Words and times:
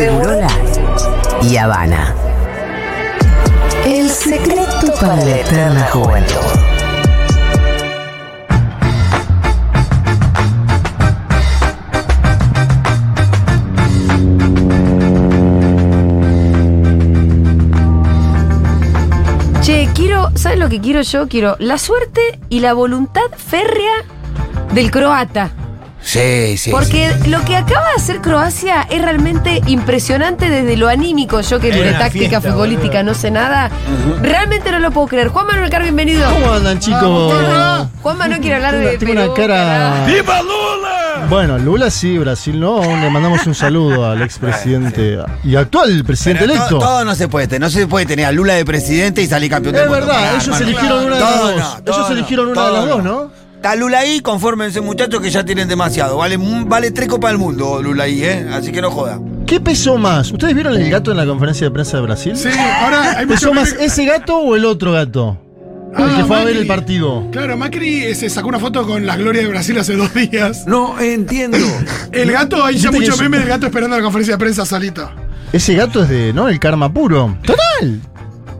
Segurola 0.00 0.48
y 1.42 1.58
Habana. 1.58 2.14
El 3.84 4.08
secreto 4.08 4.94
para 4.98 5.16
la 5.16 5.40
eterna 5.40 5.86
juventud. 5.92 6.36
Che, 19.60 19.86
quiero, 19.94 20.30
¿sabes 20.34 20.58
lo 20.58 20.70
que 20.70 20.80
quiero 20.80 21.02
yo? 21.02 21.28
Quiero 21.28 21.56
la 21.58 21.76
suerte 21.76 22.40
y 22.48 22.60
la 22.60 22.72
voluntad 22.72 23.30
férrea 23.36 23.96
del 24.72 24.90
croata. 24.90 25.50
Sí, 26.02 26.56
sí. 26.56 26.70
Porque 26.70 27.14
lo 27.26 27.44
que 27.44 27.56
acaba 27.56 27.88
de 27.90 27.94
hacer 27.96 28.20
Croacia 28.20 28.82
es 28.90 29.02
realmente 29.02 29.60
impresionante 29.66 30.48
desde 30.50 30.76
lo 30.76 30.88
anímico. 30.88 31.40
Yo 31.42 31.60
que 31.60 31.68
Es 31.68 31.74
de 31.76 31.92
táctica 31.92 32.10
fiesta, 32.40 32.40
futbolística 32.40 32.98
boludo. 32.98 33.12
no 33.12 33.14
sé 33.14 33.30
nada, 33.30 33.70
realmente 34.22 34.72
no 34.72 34.78
lo 34.78 34.90
puedo 34.90 35.06
creer. 35.08 35.28
Juan 35.28 35.46
Manuel 35.46 35.70
Car, 35.70 35.82
bienvenido. 35.82 36.28
¿Cómo 36.32 36.52
andan, 36.52 36.78
chicos? 36.80 37.34
Juan 38.02 38.18
Manuel 38.18 38.40
quiere 38.40 38.56
hablar 38.56 38.76
de 38.78 38.98
Tengo 38.98 39.12
una 39.12 39.34
cara-. 39.34 40.04
¡Viva 40.06 40.42
Lula! 40.42 41.26
Bueno, 41.28 41.58
Lula 41.58 41.90
sí, 41.90 42.18
Brasil 42.18 42.58
no. 42.58 42.80
Le 42.80 43.10
mandamos 43.10 43.46
un 43.46 43.54
saludo 43.54 44.10
al 44.10 44.22
expresidente 44.22 45.18
y 45.44 45.54
actual 45.54 46.02
presidente 46.04 46.44
Pero 46.46 46.54
electo. 46.54 46.78
to- 46.78 46.84
todo 46.84 47.04
no 47.04 47.14
se 47.14 47.28
puede 47.28 47.46
tener. 47.46 47.60
No 47.60 47.70
se 47.70 47.86
puede 47.86 48.06
tener 48.06 48.24
a 48.26 48.32
Lula 48.32 48.54
de 48.54 48.64
presidente 48.64 49.20
y 49.22 49.26
salir 49.26 49.50
campeón 49.50 49.74
del 49.74 49.84
es 49.84 49.90
mundo. 49.90 50.06
verdad, 50.06 50.20
Pará, 50.20 50.42
ellos 50.42 50.60
eligieron 50.60 51.04
una 51.04 51.14
de 51.16 51.20
las 51.20 51.38
dos. 51.38 51.54
no, 51.56 51.92
ellos 51.92 52.08
no, 52.08 52.16
eligieron 52.16 52.48
una 52.48 52.66
de 52.66 52.72
las 52.72 52.88
dos, 52.88 53.04
no. 53.04 53.39
Está 53.60 53.76
Lula 53.76 53.98
ahí, 53.98 54.20
confórmense 54.20 54.80
muchachos 54.80 55.20
que 55.20 55.28
ya 55.28 55.44
tienen 55.44 55.68
demasiado. 55.68 56.16
Vale, 56.16 56.38
vale 56.64 56.92
tres 56.92 57.10
copas 57.10 57.32
del 57.32 57.38
mundo 57.38 57.82
Lula 57.82 58.04
ahí, 58.04 58.24
¿eh? 58.24 58.48
Así 58.54 58.72
que 58.72 58.80
no 58.80 58.90
joda. 58.90 59.20
¿Qué 59.46 59.60
pesó 59.60 59.98
más? 59.98 60.32
¿Ustedes 60.32 60.54
vieron 60.54 60.74
el 60.76 60.88
gato 60.90 61.10
en 61.10 61.18
la 61.18 61.26
conferencia 61.26 61.66
de 61.66 61.70
prensa 61.70 61.98
de 61.98 62.02
Brasil? 62.04 62.34
Sí, 62.38 62.48
ahora 62.48 63.18
hay 63.18 63.26
¿Pesó 63.26 63.48
mucho 63.52 63.60
más 63.60 63.72
ese 63.78 64.06
gato 64.06 64.38
o 64.38 64.56
el 64.56 64.64
otro 64.64 64.92
gato? 64.92 65.36
el 65.94 66.02
Ah, 66.04 66.14
que 66.16 66.24
fue 66.24 66.40
a 66.40 66.44
ver 66.44 66.56
el 66.56 66.66
partido. 66.66 67.28
Claro, 67.32 67.54
Macri 67.58 68.14
se 68.14 68.30
sacó 68.30 68.48
una 68.48 68.58
foto 68.60 68.86
con 68.86 69.04
las 69.04 69.18
glorias 69.18 69.44
de 69.44 69.50
Brasil 69.50 69.76
hace 69.78 69.94
dos 69.94 70.14
días. 70.14 70.66
No 70.66 70.98
entiendo. 70.98 71.58
El 72.12 72.32
gato, 72.32 72.64
hay 72.64 72.78
ya 72.78 72.90
mucho 72.90 73.14
meme 73.18 73.40
del 73.40 73.48
gato 73.48 73.66
esperando 73.66 73.94
la 73.94 74.02
conferencia 74.02 74.36
de 74.36 74.38
prensa 74.38 74.64
solito. 74.64 75.10
Ese 75.52 75.74
gato 75.74 76.02
es 76.04 76.08
de, 76.08 76.32
¿no? 76.32 76.48
El 76.48 76.58
karma 76.58 76.90
puro. 76.90 77.36
¡Total! 77.44 78.00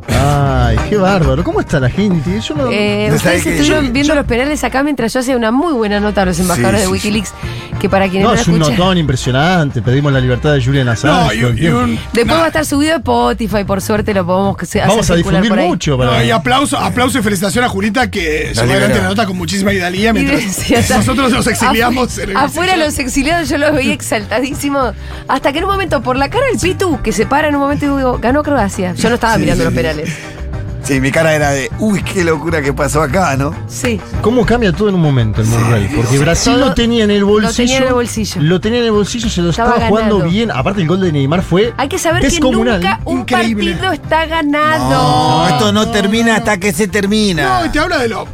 Ay, 0.08 0.76
qué 0.88 0.96
bárbaro. 0.96 1.42
¿Cómo 1.44 1.60
está 1.60 1.80
la 1.80 1.88
gente? 1.90 2.40
Yo 2.40 2.54
no. 2.54 2.68
Eh, 2.70 3.06
No 3.10 3.16
ustedes 3.16 3.46
estuvieron 3.46 3.86
yo- 3.86 3.92
viendo 3.92 4.14
los 4.14 4.24
penales 4.26 4.62
acá 4.64 4.82
mientras 4.82 5.12
yo 5.12 5.20
hacía 5.20 5.36
una 5.36 5.50
muy 5.50 5.72
buena 5.72 6.00
nota 6.00 6.22
a 6.22 6.26
los 6.26 6.38
embajadores 6.38 6.80
Sí, 6.82 6.86
de 6.86 6.86
sí, 6.86 6.92
Wikileaks, 7.08 7.34
que 7.78 7.88
para 7.88 8.08
quienes 8.08 8.24
no, 8.28 8.34
no, 8.34 8.40
es 8.40 8.46
lo 8.46 8.54
un 8.54 8.60
escuchan. 8.62 8.78
notón 8.78 8.98
impresionante. 8.98 9.82
Pedimos 9.82 10.12
la 10.12 10.20
libertad 10.20 10.52
de 10.54 10.64
Julian 10.64 10.86
No, 10.86 10.92
Assange. 10.92 11.36
y, 11.36 11.40
el 11.40 11.62
y 11.62 11.68
un. 11.68 11.94
Después 12.12 12.26
nah, 12.26 12.34
va 12.38 12.44
a 12.44 12.46
estar 12.48 12.64
subido 12.66 12.92
a 12.94 12.96
Spotify, 12.96 13.64
por 13.64 13.80
suerte 13.82 14.14
lo 14.14 14.26
podemos 14.26 14.56
hacer 14.60 14.86
Vamos 14.86 15.10
a 15.10 15.14
difundir 15.16 15.52
mucho. 15.54 15.92
no, 15.92 15.98
Para... 15.98 16.24
y 16.24 16.30
aplauso, 16.30 16.78
aplauso 16.78 17.18
y 17.18 17.22
felicitación 17.22 17.64
a 17.64 17.68
Julita 17.68 18.10
que 18.10 18.52
llevó 18.54 18.70
adelante 18.70 18.98
la 18.98 19.08
nota 19.08 19.26
con 19.26 19.36
muchísima 19.36 19.72
idalía 19.72 20.10
Y 20.10 20.12
mientras 20.14 20.90
nosotros 20.90 21.30
nos 21.32 21.46
exiliamos. 21.46 22.18
Afu- 22.18 22.22
en 22.24 22.30
el 22.30 22.36
afuera 22.36 22.76
los 22.76 22.98
exiliados 22.98 23.48
yo 23.48 23.58
los 23.58 23.72
veía 23.72 23.92
exaltadísimos. 23.92 24.94
Hasta 25.28 25.52
que 25.52 25.58
en 25.58 25.64
un 25.64 25.70
momento, 25.70 26.02
por 26.02 26.16
la 26.16 26.28
cara 26.30 26.46
del 26.46 26.58
Pitu, 26.58 27.00
que 27.02 27.12
se 27.12 27.26
para 27.26 27.48
en 27.48 27.54
un 27.54 27.60
momento 27.60 27.84
y 27.86 27.88
digo, 27.88 28.18
ganó 28.20 28.42
Croacia. 28.42 28.94
Yo 28.94 29.08
no 29.08 29.14
estaba 29.16 29.36
mirando 29.38 29.64
los 29.64 29.72
penales. 29.74 29.89
Sí, 30.82 30.98
mi 31.00 31.12
cara 31.12 31.34
era 31.36 31.50
de, 31.50 31.70
uy, 31.78 32.02
qué 32.02 32.24
locura 32.24 32.62
que 32.62 32.72
pasó 32.72 33.02
acá, 33.02 33.36
¿no? 33.36 33.54
Sí. 33.68 34.00
¿Cómo 34.22 34.44
cambia 34.44 34.72
todo 34.72 34.88
en 34.88 34.96
un 34.96 35.02
momento 35.02 35.40
el 35.42 35.46
Murray? 35.46 35.88
Porque 35.94 36.18
Brasil 36.18 36.54
Todo 36.54 36.68
lo 36.68 36.74
tenía 36.74 37.04
en 37.04 37.10
el 37.12 37.22
bolsillo. 37.22 37.48
lo 37.50 37.54
tenía 37.54 37.76
en 37.76 37.82
el 37.86 37.92
bolsillo. 37.94 38.40
Lo 38.40 38.60
tenía 38.60 38.78
en 38.80 38.84
el 38.86 38.90
bolsillo, 38.90 39.28
se 39.28 39.42
lo 39.42 39.50
Estaba 39.50 39.72
estaba, 39.74 39.88
jugando 39.88 40.16
ganado. 40.16 40.32
bien. 40.32 40.50
Aparte, 40.50 40.80
el 40.80 40.88
gol 40.88 41.00
de 41.02 41.12
Neymar 41.12 41.42
fue. 41.42 41.74
Hay 41.76 41.88
que 41.88 41.98
saber 41.98 42.22
que 42.22 42.30
descomunal. 42.30 42.80
nunca 42.80 43.00
un 43.04 43.18
Increíble. 43.20 43.72
partido 43.74 43.92
está 43.92 44.26
ganado. 44.26 44.90
No, 44.90 45.48
esto 45.48 45.72
no 45.72 45.88
termina 45.90 46.36
hasta 46.36 46.58
que 46.58 46.72
se 46.72 46.88
termina. 46.88 47.60
No, 47.60 47.66
y 47.66 47.68
te 47.68 47.78
habla 47.78 47.98
de 47.98 48.08
lo 48.08 48.26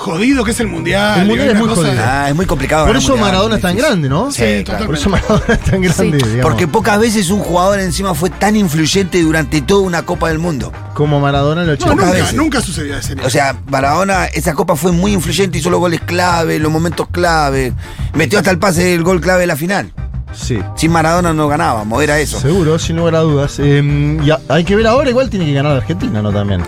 jodido 0.00 0.44
que 0.44 0.50
es 0.50 0.60
el 0.60 0.66
mundial. 0.66 1.20
El 1.20 1.26
mundial 1.26 1.50
es 1.50 1.58
muy 1.58 1.68
cosa 1.68 1.82
jodido. 1.82 2.02
Ah, 2.04 2.28
es 2.28 2.34
muy 2.34 2.46
complicado. 2.46 2.86
Por 2.86 2.96
eso 2.96 3.10
mundial, 3.10 3.26
Maradona 3.28 3.56
es 3.56 3.62
tan 3.62 3.76
grande, 3.76 4.08
¿no? 4.08 4.32
Sí, 4.32 4.40
totalmente. 4.64 4.86
Por 4.86 4.94
eso 4.96 5.10
Maradona 5.10 5.44
es 5.54 5.60
tan 5.60 5.82
grande. 5.82 6.38
Porque 6.42 6.66
pocas 6.68 6.98
veces 6.98 7.30
un 7.30 7.40
jugador 7.40 7.78
encima 7.80 8.14
fue 8.14 8.30
tan 8.30 8.56
influyente 8.56 9.22
durante 9.22 9.60
toda 9.62 9.82
una 9.82 10.02
Copa 10.02 10.28
del 10.28 10.38
Mundo. 10.38 10.72
Como 10.94 11.20
Maradona 11.20 11.62
en 11.64 11.70
el 11.70 11.78
No, 11.78 11.84
80. 11.86 11.94
nunca, 12.04 12.10
veces. 12.18 12.34
nunca 12.34 12.60
sucedió 12.60 12.96
ese 12.96 13.10
nivel. 13.14 13.26
O 13.26 13.30
sea, 13.30 13.56
Maradona, 13.68 14.24
esa 14.26 14.54
copa 14.54 14.74
fue 14.76 14.92
muy 14.92 15.12
influyente, 15.12 15.58
hizo 15.58 15.70
los 15.70 15.80
goles 15.80 16.00
clave, 16.04 16.58
los 16.58 16.72
momentos 16.72 17.06
clave. 17.12 17.72
Metió 18.14 18.38
hasta 18.38 18.50
el 18.50 18.58
pase 18.58 18.82
del 18.84 19.02
gol 19.02 19.20
clave 19.20 19.40
de 19.42 19.46
la 19.46 19.56
final. 19.56 19.92
Sí. 20.32 20.58
Sin 20.76 20.92
Maradona 20.92 21.32
no 21.32 21.48
ganábamos, 21.48 22.00
era 22.02 22.18
eso. 22.20 22.38
Seguro, 22.40 22.78
sin 22.78 22.96
lugar 22.96 23.16
a 23.16 23.20
dudas. 23.20 23.56
Eh, 23.58 24.18
y 24.24 24.30
a- 24.30 24.40
hay 24.48 24.62
que 24.64 24.76
ver 24.76 24.86
ahora, 24.86 25.10
igual 25.10 25.28
tiene 25.28 25.44
que 25.46 25.52
ganar 25.52 25.76
Argentina, 25.76 26.22
¿no? 26.22 26.32
También. 26.32 26.62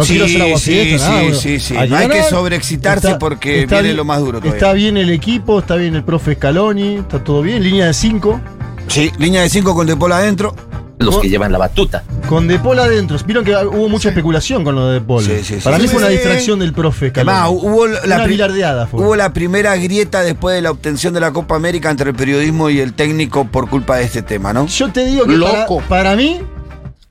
No 0.00 0.06
Sí, 0.06 0.12
quiero 0.14 0.28
sí, 0.28 0.38
nada, 0.38 0.56
sí. 0.58 1.74
No 1.88 1.96
hay 1.96 2.08
que 2.08 2.22
sobreexcitarse 2.24 3.16
porque 3.16 3.66
viene 3.66 3.82
bien- 3.82 3.96
lo 3.96 4.04
más 4.04 4.20
duro 4.20 4.38
todavía. 4.40 4.52
Está 4.54 4.72
bien 4.72 4.96
el 4.96 5.10
equipo, 5.10 5.58
está 5.58 5.76
bien 5.76 5.94
el 5.94 6.04
profe 6.04 6.34
Scaloni, 6.36 6.96
está 6.96 7.22
todo 7.22 7.42
bien. 7.42 7.62
Línea 7.62 7.86
de 7.86 7.94
5, 7.94 8.40
Sí, 8.88 9.12
línea 9.18 9.42
de 9.42 9.48
5 9.50 9.74
con 9.74 9.86
De 9.86 9.96
Paul 9.96 10.12
adentro. 10.12 10.54
los 10.98 11.18
que 11.18 11.28
llevan 11.28 11.52
la 11.52 11.58
batuta. 11.58 12.02
con 12.28 12.46
De 12.48 12.58
Paul 12.58 12.78
adentro. 12.78 13.16
Vieron 13.26 13.44
que 13.44 13.54
hubo 13.56 13.88
mucha 13.88 14.08
especulación 14.10 14.64
con 14.64 14.74
lo 14.74 14.86
de 14.88 14.94
De 14.94 15.00
Paul. 15.00 15.22
Sí, 15.24 15.32
sí, 15.42 15.54
sí. 15.56 15.60
Para 15.64 15.76
mí 15.78 15.84
Sí, 15.84 15.88
fue 15.88 15.98
una 15.98 16.06
sí. 16.08 16.12
distracción 16.14 16.58
del 16.60 16.72
profe 16.72 17.10
Además, 17.14 17.36
Scaloni. 17.48 17.60
hubo 17.66 17.86
la, 17.86 18.00
Una 18.04 18.22
pri- 18.24 18.32
bilardeada 18.32 18.86
fue. 18.86 19.00
hubo 19.02 19.16
la 19.16 19.32
primera 19.32 19.76
grieta 19.76 20.22
después 20.22 20.54
de 20.56 20.62
la 20.62 20.70
obtención 20.70 21.12
de 21.14 21.20
la 21.20 21.30
Copa 21.32 21.56
América 21.56 21.90
entre 21.90 22.10
el 22.10 22.16
periodismo 22.16 22.70
y 22.70 22.80
el 22.80 22.92
técnico 22.94 23.46
por 23.46 23.68
culpa 23.68 23.96
de 23.96 24.04
este 24.04 24.22
tema, 24.22 24.52
¿no? 24.52 24.66
Yo 24.66 24.90
te 24.92 25.04
digo 25.06 25.24
que 25.26 25.36
para, 25.38 25.60
Loco. 25.62 25.82
para 25.88 26.16
mí, 26.16 26.40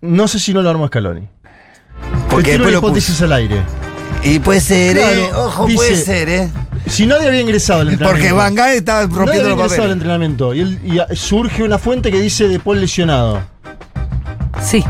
no 0.02 0.28
sé 0.28 0.40
si 0.40 0.54
no 0.54 0.62
lo 0.62 0.70
armó 0.70 0.88
Scaloni. 0.88 1.28
Porque 2.40 2.52
después 2.52 2.72
lo 2.72 2.78
hipótesis 2.80 3.22
al 3.22 3.34
aire. 3.34 3.62
Y 4.24 4.40
puede 4.40 4.62
ser, 4.62 4.98
¿eh? 4.98 5.30
Ojo, 5.34 5.66
dice- 5.66 5.76
puede 5.78 5.96
ser, 5.96 6.30
¿eh? 6.30 6.50
Si 6.88 7.06
nadie 7.06 7.28
había 7.28 7.42
ingresado 7.42 7.82
al 7.82 7.90
entrenamiento. 7.90 8.22
Porque 8.28 8.32
Van 8.34 8.56
Gaal 8.56 8.74
estaba 8.76 9.02
Nadie 9.02 9.16
rompiendo 9.16 9.44
había 9.44 9.56
los 9.56 9.64
ingresado 9.66 9.84
al 9.86 9.92
entrenamiento. 9.92 10.54
Y, 10.54 10.60
él- 10.62 10.80
y 10.84 11.00
a- 11.00 11.08
surge 11.16 11.64
una 11.64 11.78
fuente 11.78 12.12
que 12.12 12.20
dice 12.20 12.48
De 12.48 12.60
Paul 12.60 12.80
lesionado. 12.82 13.42
Sí. 14.64 14.84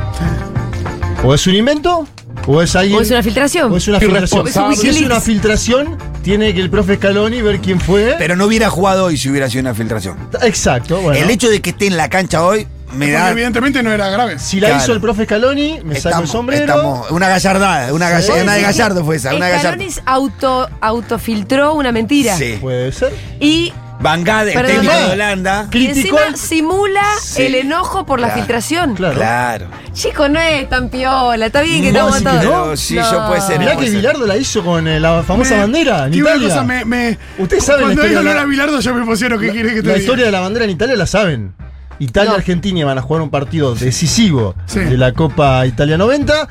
O 1.24 1.34
es 1.34 1.46
un 1.48 1.56
invento, 1.56 2.08
o 2.48 2.62
es 2.62 2.76
alguien. 2.76 2.98
O 2.98 3.02
es 3.02 3.12
una 3.12 3.22
filtración. 3.24 3.72
o 3.72 3.78
es 3.78 3.88
una 3.88 4.00
filtración. 4.00 4.48
Si 4.78 4.88
es 4.88 5.02
una 5.02 5.20
filtración, 5.20 5.98
tiene 6.24 6.54
que 6.54 6.62
el 6.62 6.70
profe 6.70 6.96
Scaloni 6.96 7.42
ver 7.42 7.60
quién 7.60 7.80
fue. 7.80 8.16
Pero 8.18 8.36
no 8.36 8.46
hubiera 8.46 8.70
jugado 8.70 9.06
hoy 9.06 9.18
si 9.18 9.30
hubiera 9.30 9.50
sido 9.50 9.62
una 9.62 9.74
filtración. 9.76 10.16
Exacto, 10.42 11.02
bueno. 11.02 11.20
El 11.22 11.30
hecho 11.30 11.50
de 11.50 11.62
que 11.62 11.72
esté 11.72 11.88
en 11.88 11.98
la 11.98 12.10
cancha 12.10 12.44
hoy 12.44 12.68
me 12.94 13.06
Porque 13.08 13.12
da. 13.12 13.32
evidentemente 13.32 13.84
no 13.84 13.92
era 13.92 14.10
grave. 14.10 14.40
si 14.40 14.60
la 14.60 14.68
Claro. 14.70 14.84
hizo 14.84 14.94
el 14.94 15.02
profe 15.02 15.26
Scaloni, 15.26 15.80
me 15.84 16.00
saco 16.00 16.22
el 16.22 16.28
sombrero. 16.28 16.62
estamos- 16.66 17.12
una 17.12 17.28
gallardada, 17.30 17.94
una, 17.94 18.10
gall- 18.12 18.42
una 18.44 18.54
de 18.54 18.62
Gallardo 18.62 19.04
fue 19.06 19.16
esa, 19.18 19.34
una. 19.36 19.50
Scaloni 19.60 19.88
auto, 20.06 20.70
autofiltró 20.82 21.74
una 21.74 21.92
mentira. 21.92 22.36
Sí. 22.36 22.58
Puede 22.62 22.92
ser. 22.92 23.14
Y, 23.40 23.74
Van 24.02 24.24
Gaal, 24.24 24.48
el 24.48 24.54
Perdón. 24.54 24.72
técnico 24.78 24.94
de 24.96 25.12
Holanda. 25.12 25.66
y 25.68 25.70
Criticó 25.72 25.98
encima 26.20 26.20
el- 26.28 26.38
simula 26.38 27.04
Sí. 27.22 27.42
el 27.44 27.56
enojo 27.56 28.06
por 28.06 28.22
la 28.22 28.30
filtración. 28.30 28.96
Claro. 28.96 29.16
Claro. 29.16 29.68
Chico, 29.92 30.30
no 30.30 30.40
es 30.40 30.70
tan 30.70 30.88
piola. 30.88 31.46
Está 31.48 31.60
bien 31.60 31.82
que 31.82 31.92
No, 31.92 32.08
estamos 32.08 32.16
sí 32.18 32.24
que 32.40 32.46
todos. 32.48 32.68
no. 32.70 32.78
Sí, 32.78 32.96
yo 32.96 33.28
puede 33.28 33.42
ser. 33.42 33.60
Mirá 33.60 33.74
puede 33.74 33.88
que 33.88 33.92
ser. 33.92 34.00
Bilardo 34.02 34.26
la 34.26 34.38
hizo 34.38 34.64
con 34.64 34.88
eh, 34.88 35.02
la 35.02 35.22
famosa 35.24 35.56
Me- 35.56 35.60
bandera 35.64 36.06
en 36.06 36.14
y 36.14 36.22
una 36.22 36.30
Italia. 36.30 36.48
cosa, 36.48 36.64
me, 36.64 36.86
me- 36.86 37.18
Ustedes 37.40 37.66
saben 37.66 37.82
la 37.82 37.88
Cuando 37.88 38.04
digo 38.04 38.16
no 38.22 38.24
la- 38.24 38.32
era 38.32 38.46
Bilardo, 38.46 38.80
yo 38.80 38.94
me 38.96 39.02
emociono. 39.02 39.38
¿Qué 39.38 39.50
quieres 39.52 39.74
que 39.74 39.82
te 39.82 39.88
La 39.88 39.94
diga? 39.96 40.00
historia 40.04 40.26
de 40.28 40.32
la 40.32 40.40
bandera 40.40 40.64
en 40.64 40.72
Italia 40.72 40.96
la 40.96 41.06
saben. 41.06 41.54
Italia 42.00 42.32
No. 42.32 42.38
Argentina 42.38 42.86
van 42.86 42.98
a 42.98 43.02
jugar 43.02 43.22
un 43.22 43.30
partido 43.30 43.76
decisivo 43.76 44.56
Sí. 44.66 44.80
de 44.80 44.98
la 44.98 45.14
Copa 45.14 45.66
Italia 45.66 45.98
90. 45.98 46.48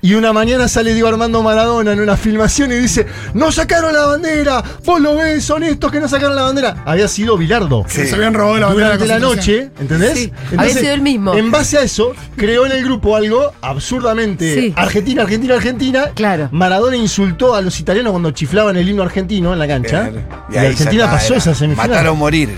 Y 0.00 0.14
una 0.14 0.32
mañana 0.32 0.68
sale 0.68 0.94
Diego 0.94 1.08
Armando 1.08 1.42
Maradona 1.42 1.90
en 1.92 1.98
una 1.98 2.16
filmación 2.16 2.70
y 2.70 2.76
dice: 2.76 3.04
¡No 3.34 3.50
sacaron 3.50 3.92
la 3.92 4.06
bandera! 4.06 4.62
¡Vos 4.84 5.00
lo 5.00 5.16
ves! 5.16 5.44
Son 5.44 5.64
estos 5.64 5.90
que 5.90 5.98
no 5.98 6.06
sacaron 6.08 6.36
la 6.36 6.42
bandera. 6.42 6.84
Había 6.86 7.08
sido 7.08 7.36
Bilardo. 7.36 7.84
Se 7.88 8.14
habían 8.14 8.32
robado 8.32 8.58
la 8.58 8.66
bandera 8.68 8.90
de 8.90 8.98
Durante 8.98 9.06
la 9.08 9.18
noche, 9.34 9.70
¿entendés? 9.80 10.16
Sí, 10.16 10.32
había 10.56 10.72
sido 10.72 10.94
el 10.94 11.00
mismo. 11.00 11.34
En 11.34 11.50
base 11.50 11.78
a 11.78 11.82
eso, 11.82 12.12
creó 12.36 12.64
en 12.64 12.72
el 12.72 12.84
grupo 12.84 13.16
algo 13.16 13.52
absurdamente 13.60 14.54
Sí. 14.54 14.72
Argentina, 14.76 15.22
Argentina, 15.22 15.54
Argentina. 15.54 16.10
Claro. 16.14 16.48
Maradona 16.52 16.96
insultó 16.96 17.56
a 17.56 17.60
los 17.60 17.80
italianos 17.80 18.12
cuando 18.12 18.30
chiflaban 18.30 18.76
el 18.76 18.88
himno 18.88 19.02
argentino 19.02 19.52
en 19.52 19.58
la 19.58 19.66
cancha. 19.66 20.10
Claro. 20.10 20.22
Y, 20.52 20.56
Argentina 20.58 21.10
pasó 21.10 21.32
era. 21.34 21.38
esa 21.38 21.54
semifinal. 21.56 21.88
Matar 21.90 22.06
o 22.06 22.14
morir. 22.14 22.50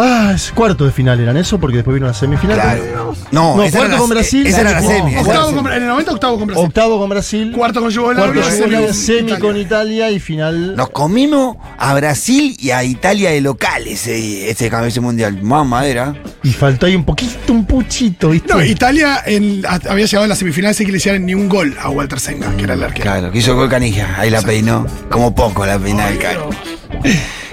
Ah, 0.00 0.30
es 0.32 0.52
cuarto 0.52 0.84
de 0.84 0.92
final 0.92 1.18
eran 1.18 1.36
eso, 1.36 1.58
porque 1.58 1.76
después 1.78 1.94
vino 1.96 2.06
la 2.06 2.14
semifinal. 2.14 2.54
Claro. 2.56 3.14
No, 3.32 3.56
No, 3.56 3.62
esa 3.64 3.68
era 3.68 3.70
cuarto 3.78 3.92
la- 3.94 3.98
con 3.98 4.08
Brasil. 4.10 4.46
Esa 4.46 4.60
era 4.60 4.70
la 4.72 4.80
No, 4.80 4.88
semi. 4.88 5.16
Octavo 5.16 5.52
con- 5.56 5.66
en 5.72 5.82
el 5.82 5.88
90, 5.88 6.12
octavo 6.12 6.38
con 6.38 6.46
Brasil. 6.46 6.66
Octavo 6.66 6.98
con 7.00 7.08
Brasil. 7.10 7.52
Cuarto 7.52 7.80
con 7.80 7.90
Yugoslavia. 7.90 8.32
Cuarto 8.32 8.50
semi 8.56 8.92
semi 8.94 9.18
Italia. 9.18 9.38
con 9.40 9.56
Italia 9.56 10.10
y 10.12 10.20
final. 10.20 10.76
Nos 10.76 10.90
comimos 10.90 11.56
a 11.78 11.94
Brasil 11.94 12.56
y 12.60 12.70
a 12.70 12.84
Italia 12.84 13.30
de 13.30 13.40
local 13.40 13.86
ese, 13.88 14.48
ese, 14.50 14.70
ese 14.86 15.00
mundial. 15.00 15.42
Más 15.42 15.66
madera. 15.66 16.14
Y 16.44 16.50
faltó 16.52 16.86
ahí 16.86 16.94
un 16.94 17.04
poquito, 17.04 17.52
un 17.52 17.64
puchito, 17.66 18.30
¿viste? 18.30 18.52
No, 18.54 18.62
Italia 18.62 19.22
en- 19.26 19.64
a- 19.66 19.80
había 19.90 20.06
llegado 20.06 20.24
a 20.24 20.28
la 20.28 20.36
semifinal 20.36 20.74
sin 20.76 20.86
que 20.86 20.92
le 20.92 20.98
hicieran 20.98 21.26
ni 21.26 21.34
un 21.34 21.48
gol 21.48 21.76
a 21.82 21.90
Walter 21.90 22.20
Senga, 22.20 22.54
que 22.56 22.62
era 22.62 22.74
el 22.74 22.82
arquero. 22.84 23.02
Claro, 23.02 23.32
que 23.32 23.38
hizo 23.38 23.56
gol 23.56 23.68
canija. 23.68 24.14
Ahí 24.18 24.30
la 24.30 24.42
peinó. 24.42 24.86
Como 25.10 25.34
poco 25.34 25.66
la 25.66 25.76
peinó 25.78 26.06
el. 26.06 26.18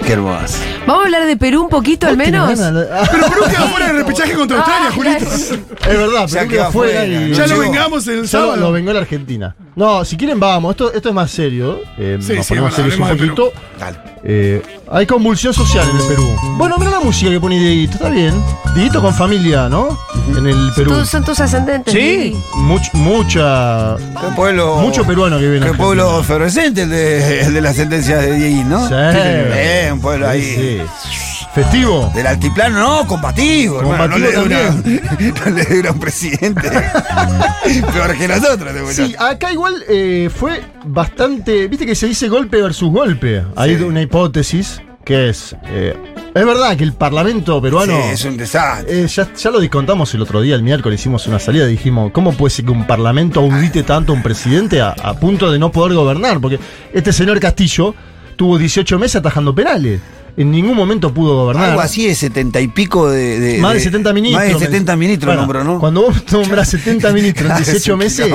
Qué 0.06 0.12
hermoso. 0.12 0.58
Vamos 0.86 1.02
a 1.02 1.04
hablar 1.06 1.26
de 1.26 1.36
Perú 1.36 1.62
un 1.64 1.68
poquito 1.68 2.06
al 2.06 2.16
¿Vos 2.16 2.24
tenés 2.24 2.60
menos. 2.60 2.86
Ah, 2.92 3.08
Pero 3.10 3.26
Perú 3.28 3.42
quedó 3.50 3.68
fuera 3.68 3.86
del 3.88 3.96
repechaje 3.96 4.34
contra 4.34 4.58
Australia, 4.58 4.88
Ah, 4.88 4.94
Julito. 4.94 5.24
es 5.90 5.98
verdad, 5.98 6.26
Ya 6.28 6.38
pero 6.40 6.50
quedó 6.50 6.70
y. 6.70 7.28
¿no? 7.30 7.34
Ya 7.34 7.42
lo 7.42 7.48
llegó. 7.48 7.60
vengamos 7.60 8.06
el 8.06 8.14
Ya 8.16 8.20
lo, 8.22 8.28
sábado. 8.28 8.56
lo 8.56 8.72
vengó 8.72 8.92
la 8.92 9.00
Argentina. 9.00 9.56
No, 9.76 10.04
si 10.06 10.16
quieren 10.16 10.40
vamos, 10.40 10.70
esto, 10.70 10.90
esto 10.92 11.10
es 11.10 11.14
más 11.14 11.30
serio. 11.30 11.80
eh, 11.98 12.16
Sí, 12.20 12.32
nos 12.32 12.46
sí, 12.46 12.54
ponemos 12.54 12.70
bueno, 12.70 12.76
serios 12.76 12.96
un 12.96 13.02
hablemos 13.04 13.20
de 13.20 13.26
poquito. 13.44 13.52
Dale. 13.78 13.98
Eh, 14.24 14.62
hay 14.90 15.06
convulsión 15.06 15.52
social 15.52 15.86
en 15.90 15.96
el 16.00 16.02
Perú. 16.08 16.26
Bueno, 16.56 16.76
mira 16.78 16.92
la 16.92 17.00
música 17.00 17.30
que 17.30 17.38
pone 17.38 17.58
Dieguito, 17.58 17.92
está 17.96 18.08
bien. 18.08 18.34
Dieguito 18.74 19.02
con 19.02 19.12
familia, 19.14 19.68
¿no? 19.68 19.96
En 20.36 20.46
el 20.46 20.70
Perú. 20.74 20.92
Todos 20.92 21.08
son 21.10 21.22
tus 21.24 21.38
ascendentes. 21.40 21.92
Sí. 21.92 22.34
Much- 22.54 22.90
mucha. 22.94 23.96
Qué 23.98 24.26
pueblo. 24.34 24.76
Mucho 24.78 25.04
peruano 25.04 25.38
que 25.38 25.46
viene. 25.48 25.66
Qué 25.66 25.74
pueblo 25.74 26.20
efervescente 26.20 26.82
el 26.82 26.90
de, 26.90 27.40
el 27.42 27.52
de 27.52 27.60
la 27.60 27.74
sentencia 27.74 28.16
de 28.16 28.32
Dieguín, 28.34 28.70
¿no? 28.70 28.88
Sí. 28.88 28.94
Eh, 28.96 29.90
un 29.92 30.00
pueblo 30.00 30.26
ahí. 30.26 30.42
Sí, 30.42 30.80
sí. 31.10 31.35
Festivo. 31.56 32.12
Del 32.14 32.26
altiplano, 32.26 32.78
no, 32.78 33.06
combativo, 33.06 33.80
hermano. 33.80 34.08
No 34.08 34.18
le, 34.18 34.34
Combativo 34.34 34.68
una, 34.68 35.40
no 35.46 35.56
le 35.56 35.64
dé 35.64 35.80
una 35.80 35.88
a 35.88 35.92
un 35.92 35.98
presidente. 36.00 36.70
Peor 37.94 38.14
que 38.18 38.28
nosotros, 38.28 38.74
de 38.74 38.92
Sí, 38.92 39.14
acá 39.18 39.50
igual 39.52 39.82
eh, 39.88 40.28
fue 40.34 40.60
bastante. 40.84 41.66
Viste 41.68 41.86
que 41.86 41.94
se 41.94 42.08
dice 42.08 42.28
golpe 42.28 42.60
versus 42.60 42.90
golpe. 42.92 43.42
Hay 43.56 43.78
Sí. 43.78 43.82
una 43.84 44.02
hipótesis 44.02 44.82
que 45.02 45.30
es. 45.30 45.56
eh, 45.68 45.96
es 46.34 46.44
verdad 46.44 46.76
que 46.76 46.84
el 46.84 46.92
Parlamento 46.92 47.62
peruano. 47.62 47.94
Sí, 48.02 48.08
es 48.12 48.24
un 48.26 48.36
desastre. 48.36 49.04
Eh, 49.04 49.06
ya, 49.06 49.32
ya 49.34 49.50
lo 49.50 49.58
discontamos 49.58 50.12
el 50.12 50.20
otro 50.20 50.42
día, 50.42 50.54
el 50.56 50.62
miércoles 50.62 51.00
hicimos 51.00 51.26
una 51.26 51.38
salida 51.38 51.64
y 51.66 51.70
dijimos, 51.70 52.12
¿cómo 52.12 52.34
puede 52.34 52.50
ser 52.50 52.66
que 52.66 52.72
un 52.72 52.86
parlamento 52.86 53.40
audite 53.40 53.82
tanto 53.82 54.12
a 54.12 54.14
un 54.14 54.22
presidente 54.22 54.82
a, 54.82 54.90
a 54.90 55.14
punto 55.14 55.50
de 55.50 55.58
no 55.58 55.72
poder 55.72 55.94
gobernar? 55.96 56.38
Porque 56.38 56.60
este 56.92 57.14
señor 57.14 57.40
Castillo 57.40 57.94
tuvo 58.36 58.58
18 58.58 58.98
meses 58.98 59.16
atajando 59.16 59.54
penales. 59.54 60.02
En 60.36 60.50
ningún 60.50 60.76
momento 60.76 61.12
pudo 61.14 61.34
gobernar. 61.36 61.70
Algo 61.70 61.80
así 61.80 62.06
de 62.06 62.14
setenta 62.14 62.60
y 62.60 62.68
pico 62.68 63.08
de. 63.10 63.40
de- 63.40 63.58
Más 63.58 63.74
de 63.74 63.80
70 63.80 64.12
ministros. 64.12 64.44
Más 64.50 64.60
de 64.60 64.66
70 64.66 64.96
ministros 64.96 65.28
Bueno, 65.34 65.42
nombró, 65.42 65.64
¿no? 65.64 65.80
Cuando 65.80 66.02
vos 66.02 66.24
nombras 66.32 66.68
70 66.68 67.12
ministros 67.12 67.50
en 67.50 67.56
Es 67.56 67.66
18 67.66 67.92
un 67.94 67.98
meses, 67.98 68.32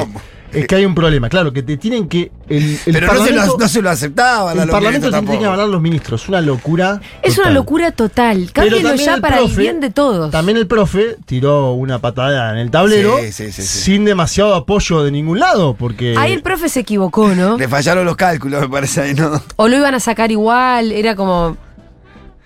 es 0.53 0.67
que 0.67 0.75
hay 0.75 0.85
un 0.85 0.93
problema. 0.95 1.29
Claro, 1.29 1.53
que 1.53 1.63
te 1.63 1.77
tienen 1.77 2.09
que. 2.09 2.31
El, 2.49 2.63
el 2.85 2.93
Pero 2.93 3.07
no 3.07 3.13
se, 3.13 3.19
parlamento, 3.19 3.45
lo, 3.53 3.57
no 3.57 3.67
se 3.69 3.81
lo 3.81 3.89
aceptaban 3.89 4.59
el 4.59 4.67
parlamento 4.67 5.07
ministros 5.07 5.25
tiene 5.25 5.39
que 5.39 5.45
avalar 5.45 5.67
los 5.67 5.81
ministros. 5.81 6.27
Una 6.27 6.41
locura. 6.41 6.99
Es 7.21 7.37
una 7.37 7.51
locura 7.51 7.91
total. 7.91 8.51
También 8.51 8.97
ya 8.97 9.15
el 9.15 9.21
para 9.21 9.39
el 9.39 9.47
bien 9.55 9.79
de 9.79 9.91
todos. 9.91 10.31
También 10.31 10.57
el 10.57 10.67
profe 10.67 11.17
tiró 11.25 11.71
una 11.73 11.99
patada 11.99 12.51
en 12.51 12.57
el 12.57 12.71
tablero 12.71 13.17
Sí, 13.21 13.31
sí, 13.31 13.51
sí, 13.51 13.61
sí. 13.61 13.79
sin 13.79 14.03
demasiado 14.05 14.55
apoyo 14.55 15.03
de 15.03 15.11
ningún 15.11 15.39
lado, 15.39 15.75
porque 15.75 16.15
Ahí 16.17 16.33
el 16.33 16.41
profe 16.41 16.67
se 16.67 16.81
equivocó, 16.81 17.33
¿no? 17.33 17.57
Le 17.57 17.67
fallaron 17.69 18.05
los 18.05 18.15
cálculos, 18.17 18.59
me 18.61 18.69
parece 18.69 19.01
ahí, 19.01 19.13
¿no? 19.13 19.41
O 19.55 19.67
lo 19.69 19.77
iban 19.77 19.95
a 19.95 19.99
sacar 19.99 20.31
igual, 20.31 20.91
era 20.91 21.15
como. 21.15 21.55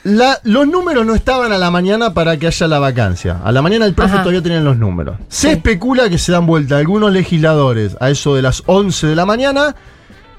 La- 0.05 0.39
los 0.43 0.67
números 0.67 1.05
no 1.05 1.13
estaban 1.15 1.51
a 1.51 1.57
la 1.57 1.69
mañana 1.71 2.13
para 2.13 2.37
que 2.37 2.47
haya 2.47 2.67
la 2.67 2.79
vacancia. 2.79 3.41
A 3.43 3.51
la 3.51 3.61
mañana 3.61 3.85
el 3.85 3.93
profe 3.93 4.13
Ajá. 4.13 4.21
todavía 4.21 4.41
tenía 4.41 4.61
los 4.61 4.77
números. 4.77 5.17
Se 5.27 5.47
Sí. 5.49 5.53
especula 5.55 6.09
que 6.09 6.17
se 6.17 6.31
dan 6.31 6.45
vuelta 6.45 6.77
algunos 6.77 7.11
legisladores 7.11 7.97
a 7.99 8.09
eso 8.11 8.35
de 8.35 8.41
las 8.43 8.61
11 8.67 9.07
de 9.07 9.15
la 9.15 9.25
mañana 9.25 9.75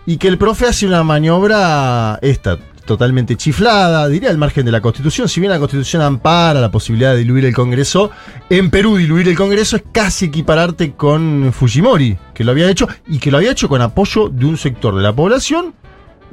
y 0.07 0.17
que 0.19 0.29
el 0.29 0.39
profe 0.39 0.67
hace 0.67 0.87
una 0.87 1.03
maniobra 1.03 2.19
esta 2.23 2.59
totalmente 2.87 3.35
chiflada, 3.35 4.07
diría 4.07 4.31
al 4.31 4.39
margen 4.39 4.65
de 4.65 4.71
la 4.71 4.81
Constitución. 4.81 5.29
Si 5.29 5.41
bien 5.41 5.51
la 5.51 5.59
Constitución 5.59 6.03
ampara 6.03 6.61
la 6.61 6.71
posibilidad 6.71 7.11
de 7.15 7.19
diluir 7.19 7.45
el 7.47 7.53
Congreso, 7.55 8.12
en 8.49 8.71
Perú 8.71 8.97
diluir 8.97 9.27
el 9.29 9.37
Congreso 9.37 9.75
es 9.75 9.83
casi 9.91 10.27
equipararte 10.27 10.93
con 10.93 11.53
Fujimori, 11.53 12.17
que 12.33 12.45
lo 12.45 12.53
había 12.53 12.71
hecho 12.71 12.87
y 13.09 13.19
que 13.19 13.33
lo 13.33 13.39
había 13.39 13.51
hecho 13.51 13.69
con 13.69 13.83
apoyo 13.83 14.29
de 14.29 14.47
un 14.47 14.57
sector 14.57 14.95
de 14.95 15.03
la 15.03 15.12
población 15.12 15.75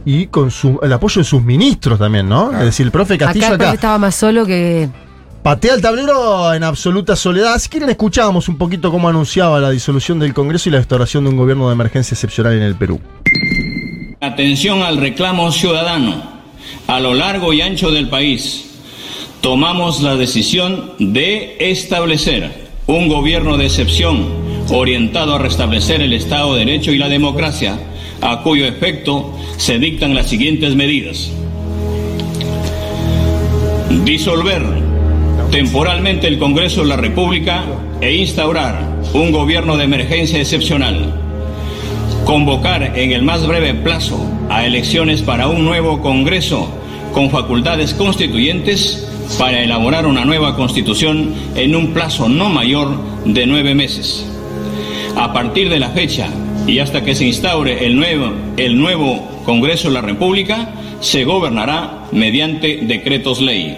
y 0.05 0.27
con 0.27 0.51
su, 0.51 0.79
el 0.81 0.91
apoyo 0.91 1.21
de 1.21 1.25
sus 1.25 1.41
ministros 1.41 1.99
también, 1.99 2.27
¿no? 2.27 2.51
Es 2.51 2.65
decir, 2.65 2.85
el 2.85 2.91
profe 2.91 3.17
Castillo 3.17 3.45
Acá 3.45 3.55
el 3.55 3.61
acá, 3.61 3.73
estaba 3.73 3.97
más 3.97 4.15
solo 4.15 4.45
que. 4.45 4.89
patea 5.41 5.75
el 5.75 5.81
tablero 5.81 6.53
en 6.53 6.63
absoluta 6.63 7.15
soledad. 7.15 7.57
Si 7.59 7.69
quieren, 7.69 7.89
escuchábamos 7.89 8.49
un 8.49 8.57
poquito 8.57 8.91
cómo 8.91 9.07
anunciaba 9.07 9.59
la 9.59 9.69
disolución 9.69 10.19
del 10.19 10.33
Congreso 10.33 10.69
y 10.69 10.71
la 10.73 10.79
restauración 10.79 11.23
de 11.23 11.29
un 11.29 11.37
gobierno 11.37 11.67
de 11.67 11.73
emergencia 11.73 12.15
excepcional 12.15 12.53
en 12.53 12.63
el 12.63 12.75
Perú. 12.75 12.99
Atención 14.19 14.81
al 14.83 14.97
reclamo 14.97 15.51
ciudadano. 15.51 16.33
A 16.87 16.99
lo 16.99 17.13
largo 17.13 17.53
y 17.53 17.61
ancho 17.61 17.91
del 17.91 18.09
país, 18.09 18.65
tomamos 19.41 20.01
la 20.01 20.15
decisión 20.15 20.93
de 20.99 21.57
establecer 21.59 22.63
un 22.87 23.07
gobierno 23.07 23.57
de 23.57 23.65
excepción 23.65 24.27
orientado 24.69 25.35
a 25.35 25.39
restablecer 25.39 26.01
el 26.01 26.13
Estado 26.13 26.53
de 26.53 26.65
Derecho 26.65 26.91
y 26.91 26.97
la 26.97 27.09
democracia, 27.09 27.77
a 28.23 28.41
cuyo 28.41 28.65
efecto 28.65 29.37
se 29.57 29.77
dictan 29.77 30.15
las 30.15 30.29
siguientes 30.29 30.75
medidas. 30.75 31.29
Disolver 34.05 34.63
temporalmente 35.51 36.27
el 36.27 36.39
Congreso 36.39 36.81
de 36.81 36.87
la 36.87 36.97
República 36.97 37.65
e 38.01 38.15
instaurar 38.15 38.79
un 39.13 39.31
gobierno 39.31 39.77
de 39.77 39.83
emergencia 39.83 40.39
excepcional 40.39 41.19
convocar 42.25 42.97
en 42.97 43.11
el 43.11 43.23
más 43.23 43.45
breve 43.45 43.73
plazo 43.73 44.17
a 44.49 44.65
elecciones 44.65 45.21
para 45.21 45.47
un 45.47 45.65
nuevo 45.65 46.01
Congreso 46.01 46.69
con 47.13 47.29
facultades 47.29 47.93
constituyentes 47.93 49.07
para 49.37 49.61
elaborar 49.61 50.05
una 50.05 50.25
nueva 50.25 50.55
constitución 50.55 51.33
en 51.55 51.75
un 51.75 51.93
plazo 51.93 52.29
no 52.29 52.49
mayor 52.49 52.97
de 53.25 53.45
nueve 53.45 53.75
meses. 53.75 54.25
A 55.15 55.33
partir 55.33 55.69
de 55.69 55.79
la 55.79 55.89
fecha 55.89 56.29
y 56.67 56.79
hasta 56.79 57.03
que 57.03 57.15
se 57.15 57.25
instaure 57.25 57.85
el 57.85 57.95
nuevo, 57.95 58.31
el 58.57 58.77
nuevo 58.77 59.41
Congreso 59.45 59.89
de 59.89 59.95
la 59.95 60.01
República, 60.01 60.69
se 61.01 61.25
gobernará 61.25 62.05
mediante 62.11 62.77
decretos 62.83 63.41
ley. 63.41 63.77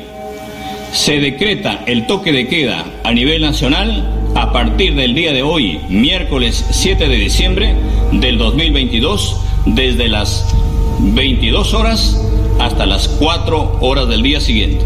Se 0.92 1.20
decreta 1.20 1.84
el 1.88 2.06
toque 2.08 2.32
de 2.32 2.48
queda 2.48 2.86
a 3.04 3.12
nivel 3.12 3.42
nacional 3.42 4.12
a 4.36 4.52
partir 4.52 4.96
del 4.96 5.16
día 5.16 5.34
de 5.34 5.44
hoy, 5.44 5.80
miércoles 5.90 6.66
7 6.70 7.08
de 7.08 7.16
diciembre 7.16 7.76
del 8.12 8.38
2022, 8.38 9.42
desde 9.66 10.08
las 10.08 10.54
22 11.00 11.74
horas 11.74 12.22
hasta 12.60 12.86
las 12.86 13.08
4 13.08 13.80
horas 13.82 14.08
del 14.08 14.22
día 14.22 14.40
siguiente. 14.40 14.86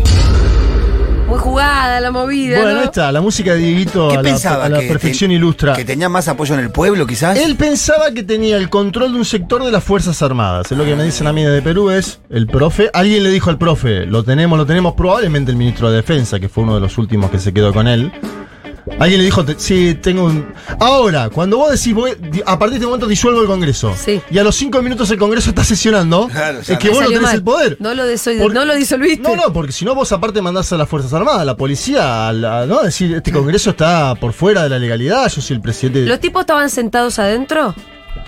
Muy 1.30 1.38
jugada 1.38 2.00
la 2.02 2.12
movida. 2.12 2.58
Bueno, 2.58 2.74
¿no? 2.74 2.80
ahí 2.80 2.86
está, 2.86 3.12
la 3.12 3.22
música 3.22 3.54
de 3.54 3.60
Dieguito 3.60 4.08
¿Qué 4.10 4.16
a 4.16 4.18
la, 4.18 4.24
pensaba? 4.24 4.66
a 4.66 4.70
la 4.70 4.80
que 4.80 4.88
perfección 4.88 5.30
te- 5.30 5.36
ilustra. 5.36 5.74
Que 5.76 5.86
tenía 5.86 6.10
más 6.10 6.28
apoyo 6.28 6.56
en 6.56 6.62
el 6.62 6.72
pueblo, 6.72 7.06
quizás. 7.06 7.38
Él 7.38 7.56
pensaba 7.56 8.12
que 8.12 8.24
tenía 8.24 8.58
el 8.58 8.70
control 8.70 9.14
de 9.14 9.20
un 9.20 9.26
sector 9.26 9.64
de 9.64 9.72
las 9.72 9.84
Fuerzas 9.84 10.22
Armadas. 10.24 10.72
Es 10.72 10.78
lo 10.78 10.86
que 10.86 10.96
me 10.96 11.04
dicen 11.04 11.28
a 11.28 11.34
mí 11.34 11.44
de 11.44 11.62
Perú, 11.62 11.92
es 11.92 12.20
el 12.32 12.48
profe. 12.48 12.90
Alguien 12.94 13.22
le 13.24 13.30
dijo 13.30 13.50
al 13.52 13.58
profe, 13.60 14.06
lo 14.08 14.24
tenemos, 14.24 14.58
lo 14.58 14.66
tenemos, 14.66 14.94
probablemente 14.96 15.52
el 15.52 15.58
ministro 15.58 15.90
de 15.92 15.98
Defensa, 15.98 16.40
que 16.40 16.50
fue 16.50 16.64
uno 16.64 16.74
de 16.76 16.82
los 16.82 16.98
últimos 16.98 17.30
que 17.30 17.38
se 17.40 17.54
quedó 17.54 17.74
con 17.74 17.88
él. 17.88 18.12
Alguien 19.00 19.20
le 19.20 19.26
dijo, 19.26 19.46
sí, 19.58 19.98
tengo 20.02 20.26
un... 20.26 20.54
Ahora, 20.80 21.30
cuando 21.30 21.58
vos 21.58 21.72
decís, 21.72 21.94
voy- 21.94 22.12
a 22.46 22.58
partir 22.60 22.72
de 22.72 22.76
este 22.78 22.86
momento 22.86 23.08
disuelvo 23.08 23.42
el 23.42 23.48
Congreso, 23.48 23.94
Sí. 23.98 24.22
y 24.30 24.38
a 24.38 24.44
los 24.44 24.56
cinco 24.56 24.82
minutos 24.82 25.10
el 25.12 25.18
Congreso 25.18 25.50
está 25.50 25.64
sesionando, 25.64 26.28
Claro, 26.28 26.60
es 26.60 26.78
que 26.78 26.88
no. 26.88 26.94
vos 26.94 27.02
no 27.04 27.08
tenés 27.08 27.22
mal. 27.22 27.36
el 27.36 27.44
poder. 27.44 27.78
No 27.80 27.94
lo, 27.94 28.06
deso- 28.06 28.38
Por- 28.40 28.54
no 28.54 28.66
lo 28.66 28.76
disolviste. 28.76 29.22
No, 29.22 29.36
no, 29.36 29.54
porque 29.54 29.72
si 29.72 29.86
no 29.86 29.96
vos 29.96 30.12
aparte 30.12 30.42
mandás 30.42 30.72
a 30.74 30.78
las 30.78 30.88
Fuerzas 30.90 31.14
Armadas, 31.14 31.42
a 31.42 31.46
la 31.46 31.56
policía, 31.56 32.28
a 32.30 32.34
la- 32.34 32.66
¿no? 32.66 32.82
Decir, 32.82 33.14
este 33.16 33.32
Congreso 33.32 33.72
está 33.72 34.16
por 34.16 34.34
fuera 34.34 34.64
de 34.64 34.70
la 34.70 34.80
legalidad, 34.80 35.30
yo 35.30 35.42
soy 35.42 35.56
el 35.56 35.62
presidente... 35.62 36.06
¿Los 36.06 36.20
tipos 36.20 36.42
estaban 36.42 36.70
sentados 36.70 37.20
adentro? 37.20 37.74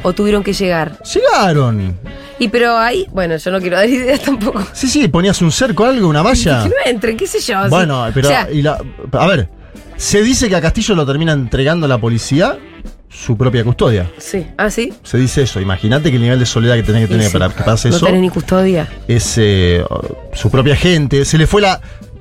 ¿O 0.04 0.14
tuvieron 0.14 0.44
que 0.44 0.54
llegar? 0.54 0.98
Llegaron. 1.04 1.98
Y 2.40 2.48
pero 2.48 2.78
ahí, 2.78 3.08
bueno, 3.12 3.38
yo 3.38 3.52
no 3.52 3.60
quiero 3.60 3.78
dar 3.78 3.88
ideas 3.90 4.22
tampoco. 4.22 4.64
Sí, 4.74 4.88
sí, 4.88 5.08
ponías 5.08 5.42
un 5.42 5.52
cerco, 5.52 5.86
algo, 5.86 6.08
una 6.08 6.22
valla. 6.22 6.64
Que 6.64 6.70
no 6.70 6.76
entren, 6.86 7.18
qué 7.18 7.28
sé 7.28 7.40
yo. 7.40 7.68
Bueno, 7.70 8.08
pero. 8.14 8.28
O 8.28 8.32
sea, 8.32 8.50
y 8.52 8.62
la- 8.62 8.82
a 9.12 9.28
ver, 9.28 9.50
se 10.02 10.24
dice 10.24 10.50
que 10.50 10.56
a 10.56 10.62
Castillo 10.62 10.96
lo 10.96 11.06
termina 11.06 11.32
entregando 11.34 11.86
a 11.86 11.90
la 11.90 12.00
policía 12.00 12.58
su 13.08 13.38
propia 13.38 13.64
custodia. 13.64 14.10
sí. 14.18 14.48
¿Ah, 14.58 14.70
sí? 14.72 14.92
Se 15.04 15.18
dice 15.18 15.44
eso. 15.44 15.60
Imagínate 15.62 16.10
que 16.10 16.16
el 16.16 16.22
nivel 16.24 16.40
de 16.40 16.46
soledad 16.46 16.76
que 16.76 16.84
tenés 16.84 17.02
que 17.04 17.14
tener 17.14 17.28
sí. 17.28 17.34
para 17.34 17.50
que 17.54 17.62
pase 17.64 17.90
No 17.90 17.98
eso. 17.98 18.06
tenés 18.08 18.22
ni 18.22 18.30
custodia. 18.30 18.90
Es 19.08 19.34
eh, 19.38 19.84
su 20.34 20.50
propia 20.50 20.76
gente. 20.76 21.24
Se 21.26 21.38
le 21.38 21.46
fue 21.46 21.62
la. 21.62 21.80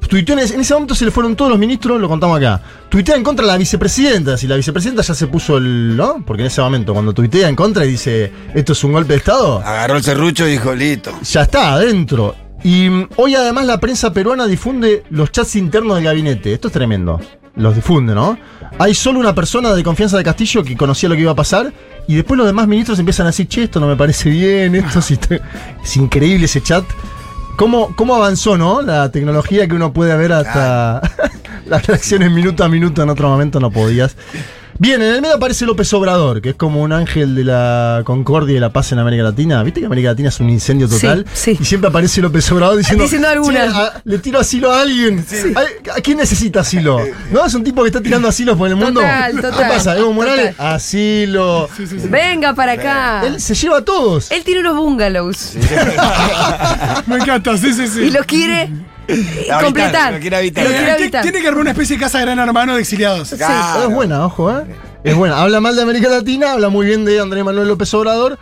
Tuiteó 0.08 0.32
en 0.34 0.40
ese, 0.40 0.54
en 0.56 0.60
ese 0.62 0.74
momento 0.74 0.94
se 0.94 1.04
le 1.04 1.10
fueron 1.12 1.36
todos 1.36 1.50
los 1.50 1.58
ministros, 1.60 2.00
lo 2.00 2.08
contamos 2.08 2.36
acá. 2.38 2.60
Tuitea 2.88 3.14
en 3.16 3.22
contra 3.22 3.46
de 3.46 3.52
la 3.52 3.58
vicepresidenta. 3.58 4.36
Si 4.36 4.46
la 4.48 4.56
vicepresidenta 4.56 5.02
ya 5.02 5.14
se 5.14 5.26
puso 5.28 5.56
el. 5.56 5.96
¿No? 5.96 6.22
Porque 6.26 6.42
en 6.42 6.48
ese 6.48 6.60
momento, 6.60 6.92
cuando 6.92 7.14
tuitea 7.14 7.48
en 7.48 7.54
contra 7.56 7.84
y 7.86 7.90
dice 7.92 8.30
esto 8.54 8.72
es 8.72 8.84
un 8.84 8.92
golpe 8.92 9.12
de 9.14 9.18
Estado, 9.20 9.60
Agarró 9.64 9.96
el 9.96 10.02
serrucho 10.02 10.46
y 10.46 10.52
dijo, 10.52 10.74
listo. 10.74 11.12
ya 11.22 11.42
está 11.42 11.74
adentro. 11.74 12.34
Y 12.64 12.90
mm, 12.90 13.08
hoy 13.16 13.36
además 13.36 13.64
la 13.64 13.78
prensa 13.78 14.12
peruana 14.12 14.46
difunde 14.46 15.04
los 15.10 15.30
chats 15.32 15.54
internos 15.56 15.94
del 15.96 16.04
gabinete. 16.04 16.52
Esto 16.52 16.66
es 16.68 16.74
tremendo. 16.74 17.20
Los 17.56 17.74
difunde, 17.74 18.14
¿no? 18.14 18.38
Hay 18.78 18.94
solo 18.94 19.18
una 19.18 19.34
persona 19.34 19.72
de 19.72 19.82
confianza 19.82 20.16
de 20.16 20.24
Castillo 20.24 20.62
que 20.62 20.76
conocía 20.76 21.08
lo 21.08 21.14
que 21.14 21.22
iba 21.22 21.32
a 21.32 21.36
pasar 21.36 21.72
y 22.06 22.14
después 22.14 22.38
los 22.38 22.46
demás 22.46 22.66
ministros 22.68 22.98
empiezan 22.98 23.26
a 23.26 23.30
decir, 23.30 23.48
che, 23.48 23.64
esto 23.64 23.80
no 23.80 23.86
me 23.86 23.96
parece 23.96 24.30
bien, 24.30 24.74
esto 24.74 25.02
sí 25.02 25.14
está-". 25.14 25.40
Es 25.82 25.96
increíble 25.96 26.46
ese 26.46 26.62
chat. 26.62 26.84
¿Cómo, 27.56 27.94
¿Cómo 27.96 28.14
avanzó, 28.14 28.56
no? 28.56 28.80
La 28.80 29.10
tecnología 29.10 29.68
que 29.68 29.74
uno 29.74 29.92
puede 29.92 30.16
ver 30.16 30.32
hasta 30.32 31.02
las 31.66 31.86
reacciones 31.86 32.30
minuto 32.30 32.64
a 32.64 32.68
minuto, 32.68 33.02
en 33.02 33.10
otro 33.10 33.28
momento 33.28 33.60
no 33.60 33.70
podías. 33.70 34.16
Bien, 34.82 35.02
en 35.02 35.14
el 35.16 35.20
medio 35.20 35.34
aparece 35.34 35.66
López 35.66 35.92
Obrador, 35.92 36.40
que 36.40 36.48
es 36.48 36.54
como 36.54 36.80
un 36.80 36.90
ángel 36.94 37.34
de 37.34 37.44
la 37.44 38.00
concordia 38.06 38.56
y 38.56 38.60
la 38.60 38.72
paz 38.72 38.92
en 38.92 38.98
América 38.98 39.22
Latina. 39.24 39.62
¿Viste 39.62 39.80
que 39.80 39.84
América 39.84 40.08
Latina 40.08 40.30
es 40.30 40.40
un 40.40 40.48
incendio 40.48 40.88
total? 40.88 41.26
Sí, 41.34 41.54
sí. 41.54 41.58
Y 41.60 41.64
siempre 41.66 41.90
aparece 41.90 42.22
López 42.22 42.50
Obrador 42.50 42.78
diciendo. 42.78 43.04
Diciendo 43.04 43.28
alguna. 43.28 43.66
"Che, 43.70 43.76
a- 43.76 44.00
le 44.04 44.18
tiro 44.20 44.40
asilo 44.40 44.72
a 44.72 44.80
alguien. 44.80 45.22
Ay, 45.54 45.66
¿A 45.94 46.00
quién 46.00 46.16
necesita 46.16 46.60
asilo? 46.60 46.98
¿No? 47.30 47.44
Es 47.44 47.52
un 47.52 47.62
tipo 47.62 47.82
que 47.82 47.88
está 47.88 48.00
tirando 48.00 48.26
asilos 48.26 48.56
por 48.56 48.68
el 48.70 48.76
mundo. 48.76 49.02
Total, 49.02 49.36
total, 49.36 49.52
¿Qué 49.52 49.64
pasa? 49.74 49.98
Evo 49.98 50.14
Morales, 50.14 50.52
total. 50.56 50.74
asilo. 50.76 51.68
Venga 52.08 52.54
para 52.54 52.72
acá. 52.72 53.22
Él 53.26 53.38
se 53.38 53.54
lleva 53.54 53.76
a 53.78 53.84
todos. 53.84 54.30
Él 54.30 54.42
tiene 54.44 54.60
unos 54.60 54.76
bungalows 54.76 55.56
Me 57.06 57.16
encanta, 57.16 57.54
sí, 57.58 57.74
sí, 57.74 57.86
sí. 57.86 58.00
y 58.04 58.10
los 58.10 58.24
quiere 58.24 58.70
Habitar, 59.08 59.64
completar. 59.64 60.12
lo 60.14 60.20
quiere 60.20 60.36
habitar. 60.36 60.64
Lo 60.64 60.70
quiere 60.70 60.84
Tiene- 60.86 61.00
habitar. 61.02 61.22
Tiene 61.22 61.40
que 61.40 61.48
armar 61.48 61.60
una 61.62 61.70
especie 61.70 61.96
de 61.96 62.02
casa 62.02 62.18
de 62.18 62.24
gran 62.24 62.38
hermano 62.38 62.74
de 62.74 62.80
exiliados. 62.80 63.30
Claro. 63.36 63.88
Es 63.88 63.94
buena, 63.94 64.24
ojo, 64.26 64.50
¿eh? 64.50 64.64
Es 65.02 65.14
buena. 65.16 65.40
Habla 65.40 65.60
mal 65.60 65.74
de 65.76 65.82
América 65.82 66.08
Latina, 66.08 66.52
habla 66.52 66.68
muy 66.68 66.86
bien 66.86 67.04
de 67.04 67.18
Andrés 67.20 67.44
Manuel 67.44 67.68
López 67.68 67.92
Obrador. 67.94 68.38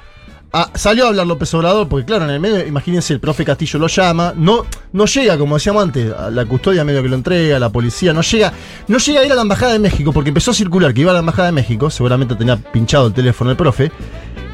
Ah, 0.51 0.71
salió 0.75 1.05
a 1.05 1.09
hablar 1.09 1.27
López 1.27 1.53
Obrador, 1.53 1.89
porque 1.89 2.07
claro, 2.07 2.25
en 2.25 2.31
el 2.31 2.41
medio, 2.41 2.67
imagínense, 2.67 3.13
el 3.13 3.21
profe 3.21 3.45
Castillo 3.45 3.79
lo 3.79 3.87
llama, 3.87 4.33
no, 4.35 4.65
no 4.95 5.05
llega, 5.05 5.37
como 5.37 5.57
decíamos 5.57 5.83
antes, 5.83 6.11
a 6.11 6.31
la 6.31 6.47
custodia 6.47 6.85
medio 6.85 7.03
que 7.03 7.09
lo 7.11 7.17
entrega, 7.17 7.59
la 7.59 7.69
policía, 7.69 8.15
no 8.15 8.23
llega, 8.23 8.55
no 8.87 8.97
llega 8.97 9.21
a 9.21 9.25
ir 9.27 9.33
a 9.33 9.35
la 9.35 9.43
Embajada 9.43 9.73
de 9.75 9.79
México, 9.79 10.11
porque 10.11 10.29
empezó 10.31 10.53
a 10.53 10.55
circular 10.55 10.95
que 10.95 11.03
iba 11.03 11.11
a 11.11 11.15
la 11.15 11.21
Embajada 11.21 11.49
de 11.49 11.53
México, 11.53 11.91
seguramente 11.91 12.35
tenía 12.35 12.57
pinchado 12.57 13.09
el 13.09 13.13
teléfono 13.13 13.51
el 13.51 13.59
profe, 13.59 13.93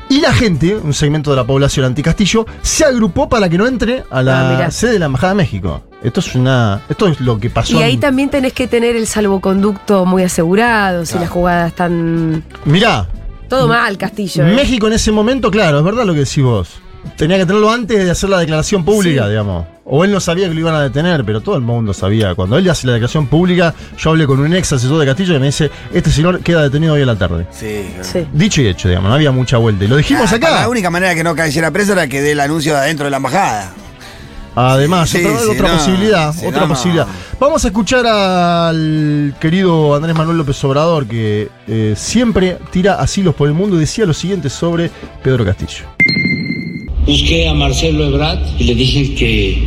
y 0.08 0.20
la 0.20 0.32
gente, 0.32 0.76
un 0.76 0.92
segmento 0.94 1.30
de 1.30 1.36
la 1.36 1.44
población 1.44 1.86
anticastillo, 1.86 2.46
se 2.62 2.84
agrupó 2.84 3.28
para 3.28 3.48
que 3.48 3.56
no 3.58 3.66
entre 3.66 4.00
a 4.00 4.04
Ah, 4.18 4.22
la 4.22 4.50
mirá. 4.56 4.70
sede 4.70 4.92
de 4.92 4.98
la 4.98 5.06
Embajada 5.06 5.32
de 5.32 5.36
México. 5.36 5.82
Esto 6.02 6.20
es 6.20 6.34
una. 6.34 6.82
Esto 6.88 7.08
es 7.08 7.20
lo 7.20 7.38
que 7.38 7.48
pasó. 7.50 7.78
Y 7.78 7.82
ahí 7.82 7.94
en- 7.94 8.00
también 8.00 8.28
tenés 8.30 8.52
que 8.52 8.66
tener 8.68 8.94
el 8.96 9.06
salvoconducto 9.06 10.04
muy 10.04 10.22
asegurado, 10.22 11.06
si 11.06 11.18
las 11.18 11.30
jugadas 11.30 11.68
están. 11.68 12.44
Mirá, 12.64 13.08
Todo 13.48 13.68
mal, 13.68 13.96
Castillo. 13.98 14.46
¿eh? 14.46 14.54
México 14.54 14.86
en 14.86 14.94
ese 14.94 15.12
momento, 15.12 15.50
claro, 15.50 15.78
es 15.78 15.84
verdad 15.84 16.04
lo 16.04 16.12
que 16.12 16.20
decís 16.20 16.42
vos. 16.44 16.68
Tenía 17.16 17.36
que 17.38 17.46
tenerlo 17.46 17.70
antes 17.70 18.04
de 18.04 18.10
hacer 18.10 18.30
la 18.30 18.38
declaración 18.38 18.84
pública, 18.84 19.24
Sí. 19.24 19.30
digamos. 19.30 19.66
O 19.86 20.02
él 20.02 20.10
no 20.12 20.18
sabía 20.18 20.48
que 20.48 20.54
lo 20.54 20.60
iban 20.60 20.74
a 20.74 20.80
detener, 20.80 21.24
pero 21.24 21.42
todo 21.42 21.56
el 21.56 21.60
mundo 21.60 21.92
sabía. 21.92 22.34
Cuando 22.34 22.56
él 22.56 22.68
hace 22.70 22.86
la 22.86 22.94
declaración 22.94 23.26
pública, 23.26 23.74
yo 23.98 24.10
hablé 24.10 24.26
con 24.26 24.40
un 24.40 24.54
ex 24.54 24.72
asesor 24.72 24.98
de 24.98 25.04
Castillo 25.06 25.34
y 25.34 25.38
me 25.38 25.46
dice, 25.46 25.70
este 25.92 26.10
señor 26.10 26.40
queda 26.40 26.62
detenido 26.62 26.94
hoy 26.94 27.02
a 27.02 27.06
la 27.06 27.16
tarde. 27.16 27.46
Sí, 27.50 27.84
claro. 27.92 28.04
Sí. 28.10 28.26
Dicho 28.32 28.62
y 28.62 28.68
hecho, 28.68 28.88
digamos, 28.88 29.10
no 29.10 29.14
había 29.14 29.30
mucha 29.30 29.58
vuelta. 29.58 29.84
Y 29.84 29.88
lo 29.88 29.96
dijimos 29.98 30.32
Ah, 30.32 30.36
acá. 30.36 30.50
La 30.62 30.68
única 30.70 30.88
manera 30.88 31.10
de 31.10 31.16
que 31.16 31.24
no 31.24 31.34
cayera 31.36 31.70
preso 31.70 31.92
era 31.92 32.06
que 32.08 32.22
dé 32.22 32.32
el 32.32 32.40
anuncio 32.40 32.72
de 32.72 32.78
adentro 32.80 33.04
de 33.04 33.10
la 33.10 33.18
embajada. 33.18 33.72
Además, 34.56 35.10
Sí, 35.10 35.18
otra, 35.18 35.38
sí, 35.38 35.48
otra 35.50 35.68
no, 35.68 35.74
posibilidad, 35.74 36.28
otra 36.30 36.50
no, 36.50 36.60
no. 36.60 36.68
posibilidad. 36.68 37.06
Vamos 37.40 37.64
a 37.64 37.68
escuchar 37.68 38.06
al 38.06 39.34
querido 39.40 39.94
Andrés 39.96 40.14
Manuel 40.16 40.38
López 40.38 40.62
Obrador, 40.64 41.06
que 41.06 41.48
eh, 41.66 41.94
siempre 41.96 42.58
tira 42.70 42.94
asilos 43.00 43.34
por 43.34 43.48
el 43.48 43.54
mundo 43.54 43.76
y 43.76 43.80
decía 43.80 44.06
lo 44.06 44.14
siguiente 44.14 44.48
sobre 44.48 44.90
Pedro 45.22 45.44
Castillo. 45.44 45.84
Busqué 47.06 47.48
a 47.48 47.54
Marcelo 47.54 48.06
Ebrard 48.06 48.38
y 48.58 48.64
le 48.64 48.74
dije 48.74 49.14
que 49.14 49.58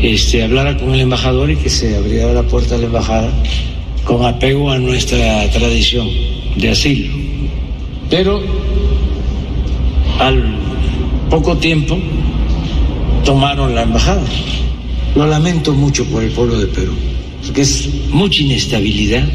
este, 0.00 0.44
hablara 0.44 0.76
con 0.76 0.94
el 0.94 1.00
embajador 1.00 1.50
y 1.50 1.56
que 1.56 1.68
se 1.68 1.96
abriera 1.96 2.32
la 2.32 2.44
puerta 2.44 2.76
de 2.76 2.82
la 2.82 2.86
embajada 2.86 3.32
con 4.04 4.24
apego 4.24 4.70
a 4.70 4.78
nuestra 4.78 5.50
tradición 5.50 6.08
de 6.56 6.70
asilo. 6.70 7.12
Pero 8.08 8.40
al 10.20 10.56
poco 11.28 11.56
tiempo 11.56 11.98
tomaron 13.24 13.74
la 13.74 13.82
embajada. 13.82 14.22
Lo 15.16 15.26
lamento 15.26 15.72
mucho 15.74 16.04
por 16.04 16.22
el 16.22 16.30
pueblo 16.30 16.60
de 16.60 16.66
Perú, 16.68 16.92
porque 17.44 17.62
es 17.62 17.88
mucha 18.10 18.40
inestabilidad. 18.42 19.28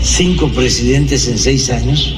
Cinco 0.00 0.48
presidentes 0.48 1.28
en 1.28 1.36
seis 1.36 1.68
años. 1.68 2.14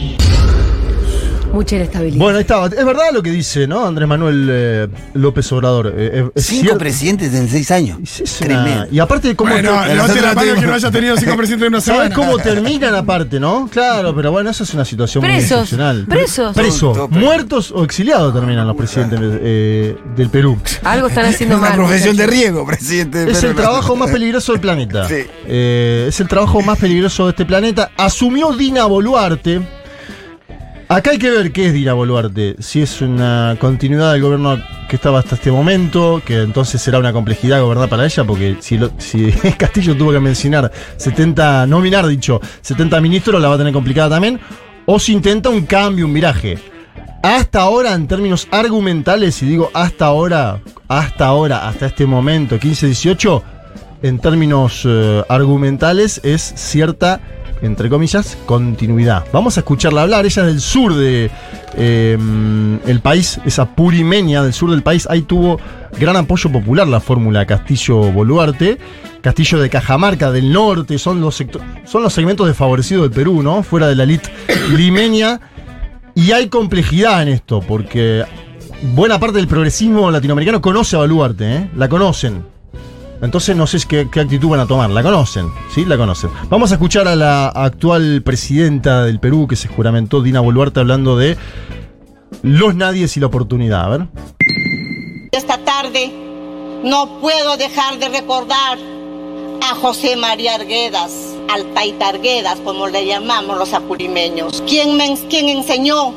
Mucha 1.53 1.77
inestabilidad. 1.77 2.19
Bueno, 2.23 2.39
ahí 2.39 2.43
estaba. 2.43 2.67
Es 2.67 2.85
verdad 2.85 3.07
lo 3.13 3.23
que 3.23 3.31
dice, 3.31 3.67
¿no? 3.67 3.85
Andrés 3.87 4.07
Manuel 4.09 4.49
eh, 4.51 4.89
López 5.15 5.51
Obrador. 5.53 5.93
Eh, 5.97 6.31
es 6.35 6.45
Cinco 6.47 6.61
cierto. 6.63 6.79
presidentes 6.79 7.35
en 7.35 7.49
seis 7.49 7.71
años. 7.71 7.99
Es- 8.03 8.21
es 8.21 8.41
una- 8.43 8.49
Tremendo. 8.65 8.87
Y 8.93 8.99
aparte, 8.99 9.35
¿cómo, 9.35 9.51
Bueno, 9.53 9.71
ter- 9.83 9.95
levante 9.97 10.21
la 10.21 10.35
tenemos- 10.35 10.61
que 10.61 10.67
no 10.67 10.75
haya 10.75 10.91
tenido 10.91 11.17
cinco 11.17 11.37
presidentes 11.37 11.67
en 11.67 11.73
una 11.75 11.81
¿sabes 11.81 12.11
semana. 12.11 12.15
cómo 12.15 12.39
terminan 12.39 12.95
aparte, 12.95 13.41
no? 13.41 13.69
Claro, 13.73 14.15
pero 14.15 14.31
bueno, 14.31 14.51
eso 14.51 14.63
es 14.65 14.75
una 14.75 14.85
situación 14.85 15.25
muy 15.25 15.33
Presos, 15.33 15.51
excepcional. 15.63 16.07
presos. 16.09 16.55
Presos, 16.55 17.11
muertos 17.11 17.73
o 17.73 17.83
exiliados 17.83 18.33
terminan 18.35 18.67
los 18.67 18.77
presidentes 18.77 19.19
eh, 19.23 19.97
del 20.17 20.29
Perú. 20.31 20.59
Algo 20.85 21.09
están 21.09 21.25
Es 21.27 21.35
haciendo 21.35 21.57
una 21.57 21.71
mal. 21.71 21.77
profesión 21.79 22.17
de 22.17 22.27
riesgo, 22.27 22.67
presidente. 22.67 23.23
Es 23.31 23.39
pero 23.39 23.51
el 23.51 23.57
no. 23.57 23.63
trabajo 23.63 23.97
más 23.97 24.11
peligroso 24.11 24.53
del 24.53 24.61
planeta. 24.61 25.09
Sí. 25.09 25.25
Eh, 25.47 26.07
es 26.09 26.21
el 26.21 26.29
trabajo 26.29 26.61
más 26.61 26.79
peligroso 26.79 27.25
de 27.25 27.31
este 27.31 27.47
planeta. 27.47 27.91
Asumió 27.97 28.53
Dina 28.53 28.85
Boluarte. 28.85 29.61
Acá 30.91 31.11
hay 31.11 31.19
que 31.19 31.31
ver 31.31 31.53
qué 31.53 31.67
es 31.67 31.75
Dina 31.75 31.93
Boluarte. 31.93 32.57
Si 32.61 32.81
es 32.81 33.03
una 33.03 33.57
continuidad 33.61 34.13
del 34.13 34.23
gobierno 34.23 34.59
que 34.89 34.97
estaba 34.97 35.19
hasta 35.19 35.35
este 35.35 35.51
momento, 35.53 36.23
que 36.25 36.41
entonces 36.41 36.81
será 36.81 36.99
una 36.99 37.13
complejidad 37.13 37.61
gobernar 37.61 37.91
para 37.91 38.07
ella, 38.07 38.25
porque 38.25 38.57
si, 38.61 38.79
lo- 38.79 38.91
si 38.97 39.31
Castillo 39.59 39.95
tuvo 39.95 40.13
que 40.13 40.21
mencionar 40.21 40.73
70, 40.97 41.67
nominar 41.67 42.07
dicho, 42.07 42.41
70 42.63 43.03
ministros, 43.03 43.41
la 43.43 43.49
va 43.49 43.57
a 43.57 43.59
tener 43.59 43.75
complicada 43.75 44.09
también. 44.09 44.41
O 44.87 44.99
si 44.99 45.13
intenta 45.13 45.51
un 45.51 45.67
cambio, 45.67 46.07
un 46.07 46.15
viraje. 46.15 46.59
Hasta 47.23 47.61
ahora, 47.61 47.93
en 47.93 48.07
términos 48.09 48.49
argumentales, 48.51 49.43
y 49.43 49.47
digo 49.47 49.71
hasta 49.75 50.07
ahora, 50.07 50.63
hasta 50.89 51.27
ahora, 51.27 51.69
hasta 51.69 51.85
este 51.87 52.07
momento, 52.07 52.57
15-18, 52.59 53.43
en 54.03 54.19
términos 54.19 54.83
eh, 54.85 55.23
argumentales, 55.29 56.21
es 56.25 56.43
cierta, 56.57 57.21
entre 57.63 57.89
comillas, 57.89 58.39
continuidad. 58.47 59.25
Vamos 59.33 59.57
a 59.57 59.61
escucharla 59.61 60.03
hablar. 60.03 60.25
Ella 60.27 60.43
es 60.43 60.49
del 60.49 60.61
sur 60.61 60.95
de 60.95 61.31
eh, 61.75 62.99
país, 63.03 63.41
esa 63.45 63.75
purimeña 63.75 64.43
del 64.43 64.53
sur 64.53 64.71
del 64.71 64.83
país. 64.83 65.07
Ahí 65.11 65.23
tuvo 65.23 65.59
gran 65.99 66.17
apoyo 66.17 66.51
popular 66.51 66.87
la 66.87 67.01
fórmula 67.01 67.47
Castillo-Boluarte. 67.47 68.79
Castillo 69.21 69.59
de 69.61 69.69
Cajamarca 69.69 70.31
del 70.31 70.53
norte, 70.53 70.99
son 70.99 71.21
los, 71.21 71.43
son 71.85 72.03
los 72.03 72.13
segmentos 72.13 72.47
desfavorecidos 72.47 73.05
del 73.05 73.11
Perú, 73.13 73.43
¿no? 73.43 73.63
Fuera 73.63 73.89
de 73.89 73.97
la 73.97 74.05
elite 74.05 74.31
limeña. 74.77 75.41
Y 76.15 76.33
hay 76.33 76.49
complejidad 76.49 77.23
en 77.23 77.29
esto, 77.29 77.61
porque 77.61 78.25
buena 78.95 79.19
parte 79.19 79.39
del 79.39 79.49
progresismo 79.49 80.11
latinoamericano 80.11 80.61
conoce 80.61 80.97
a 80.97 81.01
Boluarte, 81.01 81.57
¿eh? 81.57 81.71
La 81.77 81.89
conocen. 81.89 82.58
Entonces 83.21 83.57
no 83.57 83.67
sé 83.67 83.79
qué, 83.89 84.09
qué 84.11 84.21
actitud 84.21 84.49
van 84.49 84.61
a 84.61 84.67
tomar. 84.67 84.91
La 84.91 85.03
conocen, 85.03 85.53
¿sí? 85.75 85.85
La 85.85 85.97
conocen. 85.97 86.31
Vamos 86.49 86.71
a 86.71 86.75
escuchar 86.75 87.09
a 87.09 87.17
la 87.17 87.49
actual 87.49 88.23
presidenta 88.23 89.05
del 89.05 89.21
Perú 89.21 89.47
que 89.49 89.57
se 89.57 89.69
juramentó, 89.69 90.23
Dina 90.23 90.41
Boluarte, 90.41 90.81
hablando 90.81 91.17
de 91.17 91.37
los 92.43 92.75
nadies 92.75 93.17
y 93.17 93.21
la 93.21 93.27
oportunidad. 93.27 93.85
A 93.85 93.89
ver. 93.89 94.07
Esta 95.33 95.59
tarde 95.59 96.13
no 96.85 97.21
puedo 97.21 97.57
dejar 97.57 97.99
de 97.99 98.09
recordar 98.09 98.79
a 99.61 99.75
José 99.75 100.17
María 100.17 100.55
Arguedas, 100.55 101.35
Altaita 101.49 102.09
Arguedas, 102.09 102.61
como 102.61 102.87
le 102.89 103.07
llamamos 103.07 103.59
los 103.59 103.73
apurimeños, 103.75 104.63
quien, 104.67 104.97
me, 104.97 105.19
quien 105.29 105.49
enseñó 105.49 106.13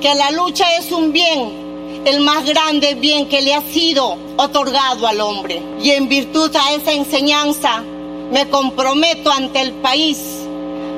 que 0.00 0.14
la 0.14 0.30
lucha 0.30 0.64
es 0.78 0.90
un 0.92 1.12
bien, 1.12 1.65
el 2.06 2.20
más 2.20 2.44
grande 2.44 2.94
bien 2.94 3.28
que 3.28 3.42
le 3.42 3.54
ha 3.54 3.60
sido 3.62 4.16
otorgado 4.36 5.06
al 5.06 5.20
hombre. 5.20 5.60
Y 5.82 5.90
en 5.90 6.08
virtud 6.08 6.54
a 6.54 6.72
esa 6.74 6.92
enseñanza 6.92 7.82
me 8.30 8.48
comprometo 8.48 9.30
ante 9.30 9.60
el 9.60 9.72
país 9.72 10.18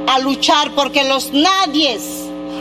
a 0.06 0.18
luchar 0.18 0.70
porque 0.74 1.04
los 1.04 1.32
nadies, 1.32 2.02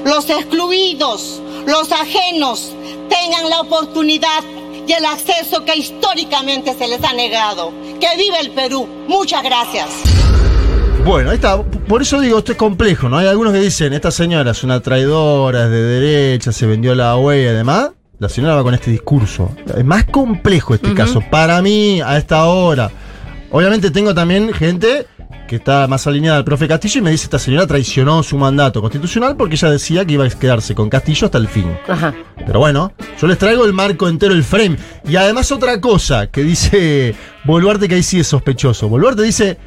los 0.06 0.30
excluidos, 0.30 1.42
los 1.66 1.92
ajenos 1.92 2.72
tengan 3.10 3.50
la 3.50 3.62
oportunidad 3.62 4.44
y 4.88 4.94
el 4.94 5.06
acceso 5.06 5.66
que 5.66 5.76
históricamente 5.76 6.74
se 6.78 6.88
les 6.88 7.04
ha 7.04 7.12
negado. 7.12 7.74
Que 8.00 8.16
viva 8.16 8.40
el 8.40 8.52
Perú. 8.52 8.88
Muchas 9.08 9.44
gracias. 9.44 9.88
Bueno, 11.04 11.32
ahí 11.32 11.36
está. 11.36 11.62
Por 11.64 12.02
eso 12.02 12.20
digo, 12.22 12.38
esto 12.38 12.54
es 12.54 12.58
complejo, 12.58 13.10
¿no? 13.10 13.18
Hay 13.18 13.28
algunos 13.28 13.54
que 13.54 13.60
dicen, 13.60 13.94
esta 13.94 14.12
señora 14.12 14.52
es 14.52 14.64
una 14.64 14.80
traidora, 14.82 15.66
es 15.66 15.72
de 15.72 15.82
derecha, 15.82 16.52
se 16.52 16.66
vendió 16.66 16.96
la 16.96 17.18
huella 17.18 17.52
y 17.52 17.56
demás. 17.56 17.92
La 18.20 18.30
señora 18.30 18.56
va 18.56 18.64
con 18.64 18.74
este 18.74 18.90
discurso. 18.90 19.56
Es 19.76 19.86
más 19.86 20.06
complejo 20.06 20.74
este 20.74 20.94
caso. 20.96 21.22
Para 21.30 21.62
mí, 21.62 22.02
a 22.02 22.18
esta 22.18 22.46
hora. 22.46 22.90
Obviamente 23.52 23.92
tengo 23.92 24.14
también 24.14 24.52
gente 24.54 25.06
que 25.48 25.58
está 25.58 25.88
más 25.88 26.06
alineada 26.08 26.38
al 26.38 26.44
profe 26.44 26.68
Castillo 26.68 27.00
y 27.00 27.04
me 27.04 27.12
dice, 27.12 27.26
esta 27.26 27.40
señora 27.40 27.66
traicionó 27.66 28.22
su 28.24 28.38
mandato 28.38 28.82
constitucional 28.82 29.38
porque 29.38 29.56
ella 29.56 29.70
decía 29.70 30.04
que 30.04 30.14
iba 30.14 30.26
a 30.26 30.30
quedarse 30.30 30.76
con 30.76 30.90
Castillo 30.90 31.26
hasta 31.26 31.38
el 31.38 31.48
fin. 31.48 31.72
Ajá. 31.88 32.14
Pero 32.46 32.60
bueno, 32.60 32.92
yo 33.22 33.28
les 33.28 33.38
traigo 33.38 33.66
el 33.66 33.74
marco 33.74 34.10
entero, 34.10 34.34
el 34.34 34.44
frame. 34.44 34.78
Y 35.08 35.16
además 35.16 35.52
otra 35.52 35.80
cosa 35.80 36.28
que 36.28 36.44
dice 36.44 37.16
Boluarte 37.46 37.88
que 37.88 37.96
ahí 37.96 38.04
sí 38.04 38.20
es 38.20 38.28
sospechoso. 38.28 38.90
Boluarte 38.90 39.22
dice, 39.22 39.58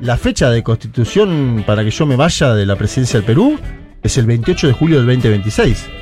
la 0.00 0.16
fecha 0.16 0.50
de 0.50 0.62
constitución 0.62 1.64
para 1.66 1.84
que 1.84 1.90
yo 1.90 2.06
me 2.06 2.16
vaya 2.16 2.54
de 2.54 2.66
la 2.66 2.76
presidencia 2.76 3.20
del 3.20 3.26
Perú 3.26 3.58
es 4.02 4.16
el 4.16 4.26
28 4.26 4.68
de 4.68 4.72
julio 4.72 4.96
del 4.96 5.06
2026. 5.06 5.99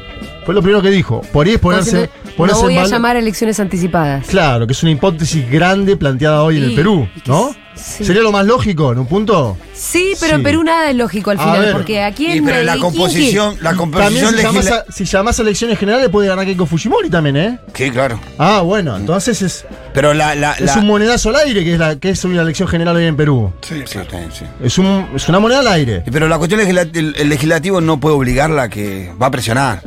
Fue 0.49 0.55
lo 0.55 0.63
primero 0.63 0.81
que 0.81 0.89
dijo. 0.89 1.21
Por 1.31 1.47
ahí 1.47 1.53
es 1.53 1.59
ponerse, 1.61 2.05
Entonces, 2.05 2.35
ponerse 2.35 2.63
no 2.63 2.69
voy 2.69 2.77
en 2.79 2.83
a 2.85 2.87
llamar 2.87 3.17
a 3.17 3.19
elecciones 3.19 3.61
anticipadas. 3.61 4.25
Claro, 4.29 4.67
que 4.67 4.73
es 4.73 4.83
una 4.83 4.93
hipótesis 4.93 5.47
grande 5.51 5.95
planteada 5.99 6.43
hoy 6.43 6.57
en 6.57 6.63
el 6.65 6.75
Perú, 6.75 7.07
que 7.23 7.31
¿no? 7.31 7.55
Sí. 7.75 8.03
¿Sería 8.07 8.23
lo 8.23 8.33
más 8.33 8.47
lógico 8.47 8.91
en 8.91 8.99
un 8.99 9.07
punto? 9.07 9.59
Sí, 9.75 10.15
pero 10.19 10.39
Sí. 10.39 10.43
Perú 10.43 10.65
nada 10.65 10.89
es 10.91 10.97
lógico 10.97 11.31
al 11.33 11.39
A 11.39 11.43
final, 11.45 11.61
ver. 11.61 11.73
porque 11.75 12.03
aquí 12.03 12.27
en 12.27 12.45
pero 12.47 12.63
la 12.65 12.79
composición, 12.79 13.57
la 13.61 13.71
También 13.75 13.77
composición 13.79 14.31
si 14.35 14.43
legisla- 14.43 14.85
a, 14.89 14.93
si 14.93 15.05
llamás 15.05 15.39
a 15.39 15.43
elecciones 15.43 15.79
generales 15.79 16.09
puede 16.09 16.29
ganar 16.29 16.47
Keiko 16.47 16.65
Fujimori 16.65 17.11
también, 17.11 17.37
¿eh? 17.37 17.59
Sí, 17.75 17.91
claro. 17.91 18.19
Ah, 18.39 18.63
bueno, 18.63 18.97
entonces 18.97 19.43
es, 19.43 19.67
Pero 19.93 20.13
la, 20.15 20.35
la, 20.35 20.55
es 20.55 20.63
la- 20.63 20.79
un 20.79 20.87
monedazo 20.87 21.29
al 21.29 21.37
aire 21.37 21.63
que 21.63 21.75
es, 21.75 21.79
la, 21.79 21.97
que 21.97 22.09
es 22.09 22.25
una 22.25 22.41
elección 22.41 22.69
general 22.69 22.97
hoy 22.97 23.05
en 23.05 23.17
Perú. 23.17 23.53
Sí, 23.61 23.83
Sí, 23.85 23.99
sí. 24.33 24.45
Es, 24.61 24.79
un, 24.79 25.07
es 25.15 25.29
una 25.29 25.39
moneda 25.41 25.61
al 25.61 25.69
aire. 25.69 26.03
Pero 26.11 26.27
la 26.27 26.39
cuestión 26.39 26.61
legisla- 26.63 26.89
el, 26.95 27.15
el 27.17 27.29
legislativo 27.29 27.81
no 27.83 28.01
puede 28.01 28.17
obligarla 28.17 28.63
a 28.65 28.69
que 28.71 29.13
va 29.23 29.27
a 29.27 29.31
presionar. 29.31 29.83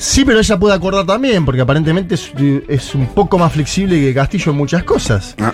Sí, 0.00 0.24
pero 0.24 0.38
ella 0.38 0.56
puede 0.58 0.74
acordar 0.76 1.04
también, 1.04 1.44
porque 1.44 1.60
aparentemente 1.60 2.14
es, 2.14 2.30
es 2.68 2.94
un 2.94 3.08
poco 3.08 3.36
más 3.36 3.52
flexible 3.52 4.00
que 4.00 4.14
Castillo 4.14 4.52
en 4.52 4.56
muchas 4.58 4.84
cosas. 4.84 5.34
Ah. 5.40 5.52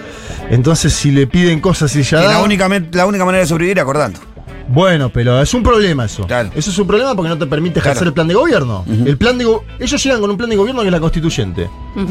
Entonces, 0.51 0.93
si 0.93 1.11
le 1.11 1.27
piden 1.27 1.61
cosas 1.61 1.97
y 1.97 2.01
ella 2.01 2.21
Y 2.21 2.25
da- 2.25 2.31
la, 2.33 2.43
única, 2.43 2.69
la 2.93 3.07
única 3.07 3.25
manera 3.25 3.43
de 3.43 3.49
sobrevivir 3.49 3.79
es 3.79 3.83
acordando. 3.83 4.21
Bueno, 4.69 5.11
pero 5.11 5.41
es 5.41 5.53
un 5.55 5.63
problema 5.63 6.05
eso. 6.07 6.27
Claro. 6.27 6.51
Eso 6.55 6.71
es 6.71 6.79
un 6.79 6.87
problema 6.87 7.15
porque 7.15 7.29
no 7.29 7.39
te 7.39 7.47
permite 7.47 7.79
ejercer 7.81 7.99
Claro. 7.99 8.09
el 8.09 8.15
plan 8.15 8.29
de 8.29 8.35
gobierno. 8.35 8.85
El 8.89 9.17
plan 9.19 9.39
de 9.39 9.45
go- 9.45 9.65
ellos 9.79 10.03
llegan 10.03 10.21
con 10.21 10.31
un 10.31 10.37
plan 10.37 10.51
de 10.51 10.57
gobierno 10.57 10.81
que 10.83 10.89
es 10.89 10.93
la 10.93 11.01
constituyente. 11.01 11.69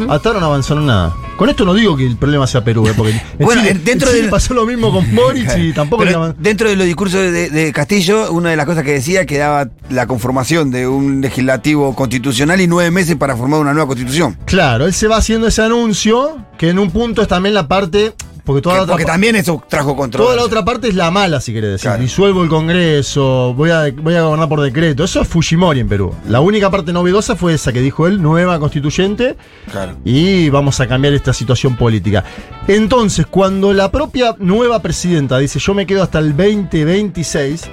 Hasta 0.08 0.30
ahora 0.30 0.40
no 0.40 0.46
avanzaron 0.48 0.86
nada. 0.86 1.14
Con 1.38 1.50
esto 1.50 1.66
no 1.66 1.74
digo 1.74 1.98
que 1.98 2.06
el 2.06 2.16
problema 2.16 2.48
sea 2.48 2.64
Perú, 2.64 2.88
¿eh? 2.88 2.94
porque 2.96 3.12
en 3.40 3.46
Bueno, 3.46 3.62
Chile, 3.62 3.74
dentro 3.84 4.08
en 4.08 4.14
Chile 4.14 4.22
del- 4.22 4.30
pasó 4.30 4.54
lo 4.54 4.66
mismo 4.66 4.92
con 4.94 5.14
Boric 5.16 5.58
y 5.58 5.74
tampoco 5.74 6.04
Pero 6.06 6.34
dentro 6.40 6.70
de 6.70 6.76
los 6.76 6.86
discursos 6.86 7.20
de, 7.20 7.50
de 7.50 7.74
Castillo, 7.74 8.32
una 8.32 8.52
de 8.52 8.56
las 8.56 8.66
cosas 8.66 8.84
que 8.84 8.92
decía 8.94 9.26
que 9.26 9.38
daba 9.40 9.70
la 9.90 10.08
conformación 10.08 10.72
de 10.72 10.88
un 10.88 11.22
legislativo 11.22 11.94
constitucional 11.96 12.62
y 12.62 12.68
nueve 12.68 12.92
meses 12.92 13.16
para 13.18 13.36
formar 13.36 13.60
una 13.60 13.74
nueva 13.74 13.88
constitución. 13.88 14.38
Claro, 14.46 14.86
él 14.86 14.94
se 14.94 15.08
va 15.08 15.18
haciendo 15.18 15.48
ese 15.48 15.62
anuncio, 15.64 16.38
que 16.58 16.70
en 16.70 16.80
un 16.80 16.92
punto 16.92 17.22
es 17.22 17.28
también 17.28 17.54
la 17.56 17.68
parte. 17.68 18.14
Porque 18.46 18.62
toda 18.62 18.76
Que- 18.76 18.78
la 18.80 18.84
otra 18.84 18.94
porque 18.96 19.06
pa- 19.06 19.12
también 19.14 19.36
eso 19.38 19.64
trajo 19.70 19.96
control. 19.96 20.26
Toda 20.26 20.36
la 20.36 20.44
otra 20.44 20.66
parte 20.66 20.90
es 20.90 20.96
la 20.96 21.10
mala, 21.12 21.40
si 21.40 21.54
querés 21.54 21.72
decir. 21.72 21.88
Claro. 21.90 22.02
Disuelvo 22.02 22.44
el 22.44 22.50
Congreso, 22.50 23.54
voy 23.54 23.70
a, 23.70 23.90
voy 23.96 24.16
a 24.16 24.24
gobernar 24.24 24.50
por 24.50 24.60
decreto. 24.60 25.06
Eso 25.06 25.22
es 25.22 25.28
Fujimori 25.30 25.80
en 25.80 25.88
Perú. 25.88 26.14
La 26.28 26.42
única 26.42 26.70
parte 26.70 26.92
novedosa 26.92 27.38
fue 27.38 27.54
esa 27.54 27.72
que 27.72 27.80
dijo 27.80 28.06
él, 28.06 28.22
nueva 28.22 28.60
constituyente, 28.60 29.38
Claro. 29.72 29.96
y 30.04 30.50
vamos 30.50 30.78
a 30.82 30.88
cambiar 30.88 31.14
esta 31.14 31.32
situación 31.32 31.78
política. 31.78 32.26
Entonces, 32.68 33.26
cuando 33.28 33.72
la 33.72 33.90
propia 33.92 34.36
nueva 34.40 34.82
presidenta 34.82 35.38
dice 35.38 35.60
yo 35.60 35.74
me 35.74 35.86
quedo 35.86 36.04
hasta 36.04 36.20
el 36.20 36.36
2026, 36.36 37.70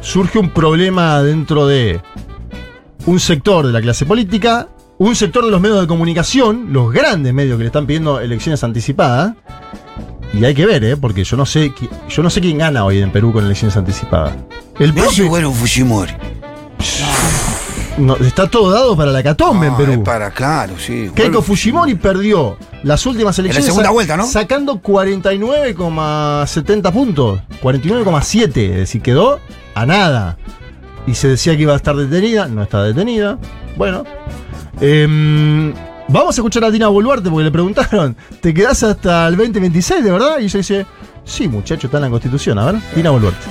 surge 0.00 0.38
un 0.38 0.50
problema 0.50 1.22
dentro 1.22 1.66
de 1.66 2.00
un 3.06 3.18
sector 3.18 3.66
de 3.66 3.72
la 3.72 3.80
clase 3.80 4.06
política, 4.06 4.68
un 4.96 5.16
sector 5.16 5.44
de 5.44 5.50
los 5.50 5.60
medios 5.60 5.80
de 5.80 5.86
comunicación, 5.88 6.72
los 6.72 6.92
grandes 6.92 7.34
medios 7.34 7.56
que 7.56 7.64
le 7.64 7.66
están 7.66 7.84
pidiendo 7.86 8.20
elecciones 8.20 8.62
anticipadas. 8.62 9.34
Y 10.36 10.44
hay 10.44 10.54
que 10.54 10.66
ver, 10.66 10.82
¿eh? 10.84 10.96
Porque 10.96 11.22
yo 11.24 11.36
no 11.36 11.46
sé 11.46 11.72
yo 12.08 12.22
no 12.22 12.30
sé 12.30 12.40
quién 12.40 12.58
gana 12.58 12.84
hoy 12.84 13.00
en 13.00 13.10
Perú 13.12 13.32
con 13.32 13.44
elecciones 13.44 13.76
anticipadas. 13.76 14.34
El 14.78 14.92
propio- 14.92 15.28
bueno 15.28 15.52
Fujimori. 15.52 16.12
no, 17.98 18.16
está 18.16 18.48
todo 18.50 18.70
dado 18.72 18.96
para 18.96 19.12
la 19.12 19.22
catombe 19.22 19.68
en 19.68 19.76
Perú. 19.76 19.92
es 19.92 19.98
para, 20.00 20.30
claro, 20.32 20.74
sí. 20.78 21.10
Keiko 21.14 21.40
Fujimori 21.42 21.94
perdió 21.94 22.56
las 22.82 23.06
últimas 23.06 23.38
elecciones. 23.38 23.66
segunda 23.66 23.88
sa- 23.90 23.92
vuelta, 23.92 24.16
¿no? 24.16 24.26
Sacando 24.26 24.80
49,70 24.82 26.90
puntos. 26.92 27.40
49,7. 27.62 28.70
Es 28.72 28.76
decir, 28.76 29.00
quedó 29.02 29.38
a 29.74 29.86
nada. 29.86 30.36
Y 31.06 31.14
se 31.14 31.28
decía 31.28 31.54
que 31.56 31.62
iba 31.62 31.74
a 31.74 31.76
estar 31.76 31.94
detenida. 31.94 32.48
No 32.48 32.62
está 32.62 32.82
detenida. 32.82 33.38
Bueno. 33.76 34.02
Em, 34.80 35.72
vamos 36.08 36.36
a 36.36 36.40
escuchar 36.40 36.64
a 36.64 36.70
Dina 36.70 36.88
Boluarte 36.88 37.30
porque 37.30 37.44
le 37.44 37.50
preguntaron: 37.50 38.16
¿te 38.40 38.52
quedás 38.54 38.82
hasta 38.82 39.28
el 39.28 39.36
2026 39.36 40.04
de 40.04 40.10
verdad? 40.10 40.38
Y 40.40 40.44
ella 40.44 40.58
dice: 40.58 40.86
Sí, 41.24 41.48
muchacho, 41.48 41.86
está 41.86 41.98
en 41.98 42.04
la 42.04 42.10
constitución. 42.10 42.58
A 42.58 42.66
ver, 42.66 42.80
Dina 42.94 43.10
Boluarte. 43.10 43.46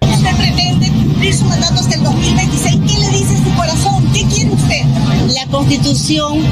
Usted 0.00 0.36
pretende 0.36 0.88
cumplir 0.88 1.34
su 1.34 1.44
mandato 1.44 1.74
hasta 1.74 1.94
el 1.94 2.04
2026. 2.04 2.76
¿Qué 2.86 2.98
le 3.00 3.08
dice 3.10 3.36
su 3.36 3.56
corazón? 3.56 4.12
¿Qué 4.12 4.24
quiere 4.26 4.50
usted? 4.50 4.84
La 5.34 5.50
constitución 5.50 6.42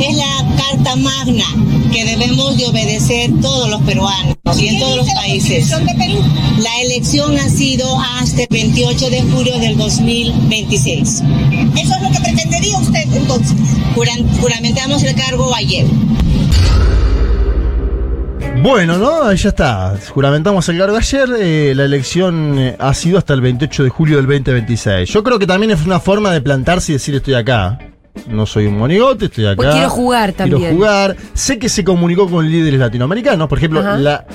es 0.00 0.16
la 0.16 0.46
carta 0.56 0.96
magna 0.96 1.44
que 1.92 2.04
debemos 2.04 2.56
de 2.56 2.66
obedecer 2.66 3.30
todos 3.40 3.68
los 3.70 3.80
peruanos 3.82 4.36
y 4.58 4.68
en 4.68 4.74
¿Qué 4.74 4.80
todos 4.80 4.96
los 4.98 5.06
la 5.06 5.14
países. 5.14 5.70
Constitución 5.70 5.86
de 5.86 5.94
Perú? 5.94 6.24
La 6.62 6.80
elección 6.82 7.36
ha 7.38 7.48
sido 7.48 7.98
hasta 8.00 8.42
el 8.42 8.48
28 8.50 9.10
de 9.10 9.22
julio 9.22 9.58
del 9.58 9.76
2026. 9.76 11.08
Eso 11.08 11.22
es 11.94 12.02
lo 12.02 12.10
que 12.10 12.20
pretendería 12.20 12.78
usted 12.78 13.04
entonces. 13.14 13.56
Juramentamos 14.40 15.02
el 15.02 15.14
cargo 15.14 15.54
ayer. 15.54 15.86
Bueno, 18.62 18.98
¿no? 18.98 19.22
Ahí 19.24 19.36
ya 19.36 19.48
está. 19.50 19.96
Juramentamos 20.10 20.68
el 20.68 20.78
cargo 20.78 20.96
ayer. 20.96 21.28
eh, 21.38 21.72
la 21.74 21.84
elección 21.84 22.58
eh, 22.58 22.76
ha 22.78 22.92
sido 22.94 23.18
hasta 23.18 23.32
el 23.34 23.40
28 23.40 23.84
de 23.84 23.88
julio 23.88 24.16
del 24.16 24.26
2026. 24.26 25.08
Yo 25.08 25.22
creo 25.22 25.38
que 25.38 25.46
también 25.46 25.70
es 25.72 25.84
una 25.84 25.98
forma 26.00 26.30
de 26.32 26.40
plantarse 26.40 26.92
y 26.92 26.94
decir 26.94 27.14
estoy 27.14 27.34
acá. 27.34 27.78
No 28.28 28.46
soy 28.46 28.66
un 28.66 28.78
monigote, 28.78 29.26
estoy 29.26 29.46
acá. 29.46 29.56
Pues 29.56 29.70
quiero 29.72 29.90
jugar 29.90 30.34
Quiero 30.34 30.52
también. 30.52 30.74
jugar. 30.76 31.16
Sé 31.34 31.58
que 31.58 31.68
se 31.68 31.84
comunicó 31.84 32.28
con 32.28 32.50
líderes 32.50 32.80
latinoamericanos. 32.80 33.48
Por 33.48 33.58
ejemplo, 33.58 33.82
la- 33.98 34.26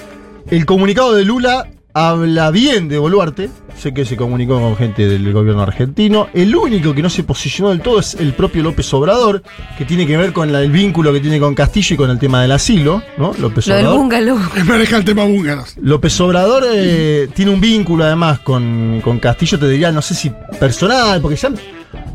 el 0.49 0.65
comunicado 0.65 1.13
de 1.13 1.25
Lula 1.25 1.67
habla 1.93 2.51
bien 2.51 2.89
de 2.89 2.97
Boluarte. 2.97 3.49
Sé 3.77 3.93
que 3.93 4.05
se 4.05 4.15
comunicó 4.17 4.59
con 4.59 4.75
gente 4.77 5.07
del 5.07 5.31
gobierno 5.33 5.61
argentino. 5.61 6.27
El 6.33 6.55
único 6.55 6.93
que 6.93 7.01
no 7.01 7.09
se 7.09 7.23
posicionó 7.23 7.69
del 7.71 7.81
todo 7.81 7.99
es 7.99 8.15
el 8.15 8.33
propio 8.33 8.63
López 8.63 8.93
Obrador, 8.93 9.43
que 9.77 9.83
tiene 9.85 10.05
que 10.07 10.15
ver 10.17 10.31
con 10.33 10.51
la- 10.51 10.61
el 10.61 10.71
vínculo 10.71 11.11
que 11.13 11.19
tiene 11.19 11.39
con 11.39 11.53
Castillo 11.55 11.93
y 11.93 11.97
con 11.97 12.09
el 12.09 12.17
tema 12.19 12.41
del 12.41 12.51
asilo, 12.51 13.01
¿no? 13.17 13.33
López 13.39 13.67
Lo 13.67 13.75
del 13.75 13.85
Obrador. 13.85 13.99
bungalow. 14.01 14.39
Maneja 14.65 14.97
el 14.97 15.05
tema 15.05 15.23
búngaros. 15.25 15.75
López 15.81 16.19
Obrador 16.21 16.65
eh, 16.73 17.27
tiene 17.33 17.51
un 17.51 17.59
vínculo 17.61 18.03
además 18.05 18.39
con, 18.39 19.01
con 19.03 19.19
Castillo, 19.19 19.59
te 19.59 19.67
diría, 19.69 19.91
no 19.91 20.01
sé 20.01 20.15
si 20.15 20.31
personal, 20.59 21.19
porque 21.21 21.35
ya 21.37 21.49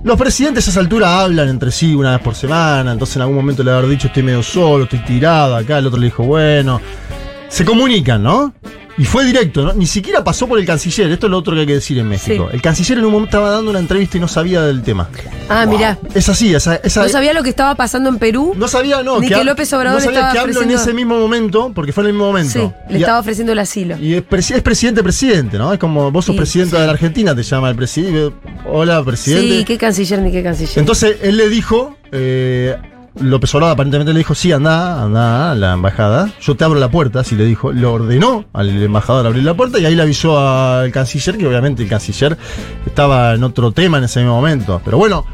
los 0.03 0.17
presidentes 0.19 0.67
a 0.67 0.71
esa 0.71 0.81
altura 0.81 1.21
hablan 1.21 1.49
entre 1.49 1.71
sí 1.71 1.95
una 1.95 2.13
vez 2.13 2.21
por 2.21 2.35
semana, 2.35 2.93
entonces 2.93 3.17
en 3.17 3.23
algún 3.23 3.37
momento 3.37 3.63
le 3.63 3.71
haber 3.71 3.89
dicho 3.89 4.07
estoy 4.07 4.23
medio 4.23 4.43
solo, 4.43 4.85
estoy 4.85 5.01
tirado 5.01 5.57
acá, 5.57 5.79
el 5.79 5.87
otro 5.87 6.01
le 6.01 6.07
dijo, 6.07 6.25
bueno, 6.25 6.81
se 7.49 7.65
comunican, 7.65 8.23
¿no? 8.23 8.55
Y 9.01 9.05
fue 9.07 9.25
directo, 9.25 9.65
¿no? 9.65 9.73
Ni 9.73 9.87
siquiera 9.87 10.23
pasó 10.23 10.47
por 10.47 10.59
el 10.59 10.67
canciller, 10.67 11.11
esto 11.11 11.27
es 11.27 11.31
lo 11.31 11.39
otro 11.39 11.55
que 11.55 11.61
hay 11.61 11.67
que 11.67 11.75
decir 11.75 11.97
en 11.99 12.07
México. 12.09 12.49
Sí. 12.51 12.55
El 12.57 12.61
canciller 12.61 12.99
en 12.99 13.07
un 13.07 13.13
momento 13.13 13.31
estaba 13.31 13.51
dando 13.51 13.71
una 13.71 13.79
entrevista 13.79 14.19
y 14.19 14.21
no 14.21 14.29
sabía 14.29 14.61
del 14.63 14.83
tema. 14.83 15.09
Ah, 15.49 15.65
mirá. 15.65 15.97
Es 16.15 16.29
así, 16.29 16.55
esa... 16.55 16.77
esa 16.77 17.05
No 17.05 17.09
sabía 17.09 17.33
lo 17.33 17.43
que 17.43 17.49
estaba 17.49 17.75
pasando 17.77 18.11
en 18.11 18.19
Perú. 18.19 18.53
no 18.57 18.69
sabía, 18.69 19.03
no. 19.03 19.19
Ni 19.19 19.29
que 19.29 19.43
López 19.43 19.73
Obrador 19.73 20.01
no 20.01 20.05
sabía 20.05 20.19
estaba 20.19 20.33
que 20.35 20.39
hablo 20.41 20.63
en 20.63 20.71
ese 20.73 20.93
mismo 20.93 21.19
momento, 21.19 21.73
porque 21.75 21.93
fue 21.95 22.03
en 22.03 22.09
el 22.09 22.13
mismo 22.13 22.27
momento. 22.27 22.53
Sí, 22.53 22.71
le 22.93 22.99
Y 22.99 23.03
a- 23.03 23.07
estaba 23.07 23.21
ofreciendo 23.21 23.53
el 23.53 23.59
asilo. 23.59 23.97
y 23.97 24.15
es, 24.15 24.23
presi- 24.23 24.55
es 24.55 24.63
presidente, 24.63 25.03
presidente, 25.03 25.57
¿no? 25.57 25.73
Es 25.73 25.79
como 25.79 26.11
vos 26.11 26.27
sos 26.27 26.35
Sí, 26.35 26.39
presidenta 26.39 26.77
sí. 26.77 26.81
de 26.83 26.87
la 26.87 26.93
Argentina, 26.93 27.35
te 27.35 27.43
llama 27.43 27.71
el 27.71 27.77
presidente. 27.77 28.37
Hola, 28.67 29.03
presidente. 29.03 29.59
Sí, 29.59 29.65
qué 29.65 29.79
canciller 29.79 30.21
ni 30.21 30.31
qué 30.31 30.43
canciller. 30.43 30.79
Entonces 30.79 31.17
él 31.23 31.39
le 31.39 31.49
dijo, 31.49 31.97
eh, 32.13 32.77
López 33.21 33.55
Obrador 33.55 33.75
aparentemente 33.75 34.13
le 34.13 34.19
dijo, 34.19 34.35
sí, 34.35 34.51
anda, 34.53 35.03
anda 35.03 35.53
a 35.53 35.55
la 35.55 35.75
embajada. 35.75 36.31
Yo 36.41 36.57
te 36.57 36.65
abro 36.65 36.81
la 36.81 36.91
puerta, 36.91 37.21
así 37.21 37.37
le 37.37 37.45
dijo. 37.45 37.73
Le 37.73 37.87
ordenó 37.87 38.47
al 38.53 38.71
embajador 38.83 39.27
abrir 39.27 39.45
la 39.45 39.55
puerta 39.55 39.79
y 39.79 39.85
ahí 39.85 39.95
le 39.95 40.03
avisó 40.03 40.39
al 40.39 40.91
canciller, 40.91 41.37
que 41.37 41.47
obviamente 41.47 41.83
el 41.83 41.89
canciller 41.89 42.37
estaba 42.87 43.35
en 43.35 43.45
otro 43.45 43.73
tema 43.73 43.99
en 43.99 44.05
ese 44.05 44.25
momento. 44.25 44.81
Pero 44.85 44.99
bueno, 44.99 45.27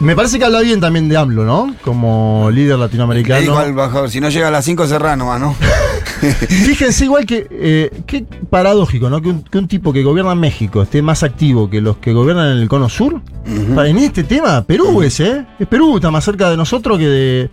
me 0.00 0.16
parece 0.16 0.38
que 0.38 0.44
habla 0.44 0.60
bien 0.60 0.80
también 0.80 1.08
de 1.08 1.16
AMLO, 1.16 1.44
¿no? 1.44 1.74
Como 1.82 2.50
líder 2.52 2.76
Le 2.76 2.84
latinoamericano. 2.84 3.58
al 3.58 3.68
embajador, 3.68 4.10
si 4.10 4.20
no 4.20 4.28
llega 4.28 4.48
a 4.48 4.50
las 4.50 4.64
5 4.64 4.86
cerrá 4.86 5.16
nomás, 5.16 5.40
¿no? 5.40 5.54
Fíjense 6.48 7.04
igual 7.04 7.26
que, 7.26 7.46
eh, 7.50 7.90
qué 8.06 8.24
paradójico, 8.50 9.08
¿no? 9.08 9.20
Que 9.22 9.28
un, 9.28 9.42
que 9.42 9.58
un 9.58 9.68
tipo 9.68 9.92
que 9.92 10.02
gobierna 10.02 10.34
México 10.34 10.82
esté 10.82 11.02
más 11.02 11.22
activo 11.22 11.70
que 11.70 11.80
los 11.80 11.98
que 11.98 12.12
gobiernan 12.12 12.52
en 12.52 12.58
el 12.58 12.68
cono 12.68 12.88
sur. 12.88 13.20
En 13.46 13.98
este 13.98 14.24
tema, 14.24 14.62
Perú 14.62 15.02
es, 15.02 15.20
¿eh? 15.20 15.46
Es 15.58 15.66
Perú, 15.68 15.96
está 15.96 16.10
más 16.10 16.24
cerca 16.24 16.50
de 16.50 16.56
nosotros 16.56 16.98
que 16.98 17.06
de... 17.06 17.50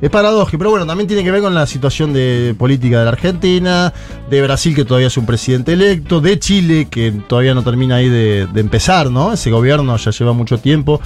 Es 0.00 0.10
paradójico, 0.10 0.58
pero 0.58 0.70
bueno, 0.70 0.86
también 0.86 1.08
tiene 1.08 1.24
que 1.24 1.30
ver 1.32 1.42
con 1.42 1.54
la 1.54 1.66
situación 1.66 2.12
de 2.12 2.54
política 2.56 3.00
de 3.00 3.04
la 3.04 3.10
Argentina, 3.10 3.92
de 4.30 4.42
Brasil 4.42 4.72
que 4.72 4.84
todavía 4.84 5.08
es 5.08 5.16
un 5.16 5.26
presidente 5.26 5.72
electo, 5.72 6.20
de 6.20 6.38
Chile 6.38 6.86
que 6.88 7.10
todavía 7.10 7.52
no 7.52 7.64
termina 7.64 7.96
ahí 7.96 8.08
de, 8.08 8.46
de 8.46 8.60
empezar, 8.60 9.10
¿no? 9.10 9.32
Ese 9.32 9.50
gobierno 9.50 9.96
ya 9.96 10.12
lleva 10.12 10.32
mucho 10.32 10.58
tiempo. 10.58 11.00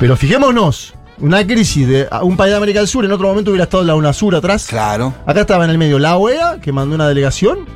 Pero 0.00 0.16
fijémonos, 0.16 0.94
una 1.18 1.46
crisis 1.46 1.86
de 1.86 2.08
un 2.22 2.36
país 2.36 2.50
de 2.52 2.56
América 2.56 2.78
del 2.80 2.88
Sur, 2.88 3.04
en 3.04 3.12
otro 3.12 3.28
momento 3.28 3.50
hubiera 3.50 3.64
estado 3.64 3.84
la 3.84 3.94
UNASUR 3.94 4.34
atrás. 4.34 4.66
Claro. 4.66 5.14
Acá 5.26 5.42
estaba 5.42 5.64
en 5.66 5.70
el 5.70 5.76
medio 5.78 5.98
la 5.98 6.16
OEA, 6.16 6.58
que 6.60 6.72
mandó 6.72 6.94
una 6.94 7.06
delegación, 7.06 7.66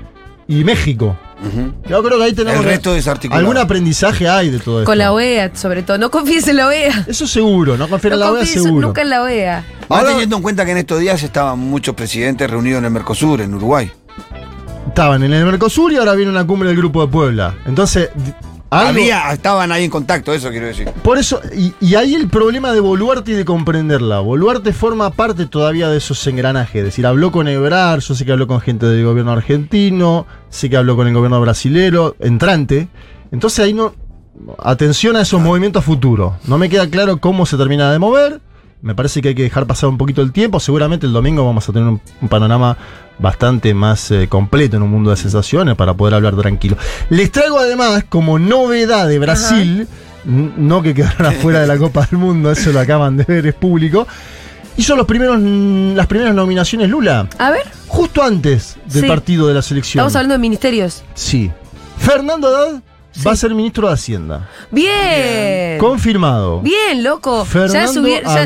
y 0.49 0.65
México. 0.65 1.17
Yo 1.87 2.03
creo 2.03 2.17
que 2.17 2.25
ahí 2.25 2.33
tenemos. 2.33 2.61
El 2.61 2.67
resto 2.71 2.95
desarticulado. 2.95 3.41
Algún 3.41 3.59
aprendizaje 3.59 4.27
hay 4.27 4.49
de 4.49 4.59
todo 4.59 4.79
esto. 4.81 4.91
Con 4.91 4.97
la 4.97 5.13
OEA, 5.13 5.55
sobre 5.55 5.83
todo. 5.83 5.99
No 5.99 6.11
confíes 6.11 6.49
en 6.49 6.57
la 6.57 6.69
OEA. 6.69 7.05
Eso 7.07 7.27
seguro, 7.27 7.77
no 7.77 7.87
No 7.87 7.99
en 8.03 8.19
la 8.19 8.31
OEA 8.31 8.39
confíes 8.39 8.63
seguro. 8.63 8.87
nunca 8.87 9.03
en 9.03 9.11
la 9.11 9.23
OEA. 9.23 9.65
Más 9.91 9.99
Ahora- 9.99 10.13
teniendo 10.13 10.37
en 10.37 10.43
cuenta 10.43 10.65
que 10.65 10.71
en 10.71 10.79
estos 10.79 11.01
días 11.01 11.23
estaban 11.23 11.59
muchos 11.59 11.95
presidentes 11.95 12.49
reunidos 12.49 12.79
en 12.79 12.87
el 12.87 12.91
Mercosur, 12.91 13.43
en 13.43 13.53
Uruguay. 13.53 13.93
Estaban 14.89 15.23
en 15.23 15.35
el 15.35 15.45
Mercosur 15.45 15.93
y 15.93 15.97
ahora 15.97 16.15
viene 16.15 16.31
una 16.31 16.47
cumbre 16.47 16.69
del 16.71 16.79
Grupo 16.79 17.03
de 17.05 17.09
Puebla. 17.13 17.55
Entonces, 17.67 18.09
Algo- 18.75 18.89
Había, 18.91 19.33
estaban 19.33 19.71
ahí 19.73 19.85
en 19.85 19.91
contacto, 19.91 20.33
eso 20.33 20.51
quiero 20.51 20.67
decir. 20.67 20.89
Por 21.03 21.19
eso, 21.19 21.41
y, 21.57 21.73
y 21.81 21.95
ahí 21.95 22.15
el 22.15 22.29
problema 22.29 22.73
de 22.73 22.81
Boluarte 22.81 23.33
y 23.33 23.35
de 23.35 23.45
comprenderla. 23.45 24.21
Boluarte 24.21 24.73
forma 24.73 25.11
parte 25.11 25.47
todavía 25.47 25.89
de 25.89 25.99
esos 25.99 26.27
engranajes. 26.27 26.77
Es 26.77 26.85
decir, 26.85 27.07
habló 27.07 27.31
con 27.33 27.49
Ebrard, 27.49 28.01
yo 28.01 28.15
sé 28.15 28.25
que 28.25 28.33
habló 28.33 28.47
con 28.47 28.61
gente 28.61 28.87
del 28.87 29.05
gobierno 29.05 29.33
argentino, 29.33 30.27
sé 30.51 30.69
que 30.71 30.77
habló 30.77 30.97
con 30.97 31.07
el 31.09 31.15
gobierno 31.15 31.41
brasilero, 31.41 32.17
entrante. 32.21 32.89
Entonces 33.33 33.65
ahí 33.65 33.75
no. 33.75 33.95
Atención 34.59 35.15
a 35.17 35.21
esos 35.21 35.41
movimientos 35.41 35.85
futuros. 35.85 36.35
No 36.47 36.59
me 36.59 36.69
queda 36.69 36.89
claro 36.91 37.19
cómo 37.19 37.47
se 37.47 37.57
termina 37.57 37.93
de 37.93 37.99
mover. 38.01 38.41
Me 38.83 38.95
parece 38.95 39.23
que 39.23 39.29
hay 39.29 39.35
que 39.35 39.45
dejar 39.45 39.67
pasar 39.67 39.89
un 39.89 39.97
poquito 39.97 40.21
el 40.23 40.33
tiempo. 40.33 40.61
Seguramente 40.61 41.07
el 41.07 41.13
domingo 41.13 41.45
vamos 41.47 41.67
a 41.69 41.73
tener 41.73 41.89
un, 41.89 42.01
un 42.21 42.29
panorama 42.29 42.77
bastante 43.19 43.75
más 43.75 44.11
eh, 44.11 44.29
completo 44.29 44.77
en 44.77 44.83
un 44.83 44.91
mundo 44.91 45.11
de 45.11 45.17
sensaciones 45.17 45.75
para 45.77 45.95
poder 45.95 46.15
hablar 46.15 46.37
tranquilo. 46.37 46.77
Les 47.11 47.31
traigo 47.31 47.59
además, 47.59 48.05
como 48.09 48.39
novedad 48.39 49.09
de 49.09 49.19
Brasil, 49.19 49.87
no 50.25 50.83
que 50.83 50.95
quedaron 50.95 51.27
afuera 51.27 51.61
de 51.61 51.67
la 51.67 51.77
Copa 51.79 52.07
del 52.11 52.19
Mundo, 52.19 52.51
eso 52.51 52.73
lo 52.73 52.81
acaban 52.81 53.17
de 53.17 53.25
ver, 53.25 53.47
es 53.47 53.55
público. 53.55 54.07
Hizo 54.77 54.97
los 54.97 55.07
primeros, 55.07 55.39
las 55.41 56.07
primeras 56.09 56.35
nominaciones 56.35 56.91
Lula, 56.91 57.29
A 57.39 57.51
ver, 57.51 57.63
justo 57.87 58.23
antes 58.25 58.77
del 58.87 59.03
Sí. 59.03 59.09
partido 59.09 59.47
de 59.47 59.55
la 59.55 59.63
selección. 59.63 60.01
estamos 60.01 60.17
hablando 60.17 60.33
de 60.35 60.39
ministerios. 60.41 61.05
Sí. 61.15 61.51
Fernando 61.99 62.49
Haddad 62.49 62.83
va 63.27 63.33
a 63.33 63.37
ser 63.37 63.55
ministro 63.55 63.89
de 63.89 63.95
Hacienda. 63.95 64.49
Bien. 64.71 65.79
Confirmado. 65.79 66.61
Bien, 66.61 67.03
loco. 67.03 67.47
Ya, 67.53 67.67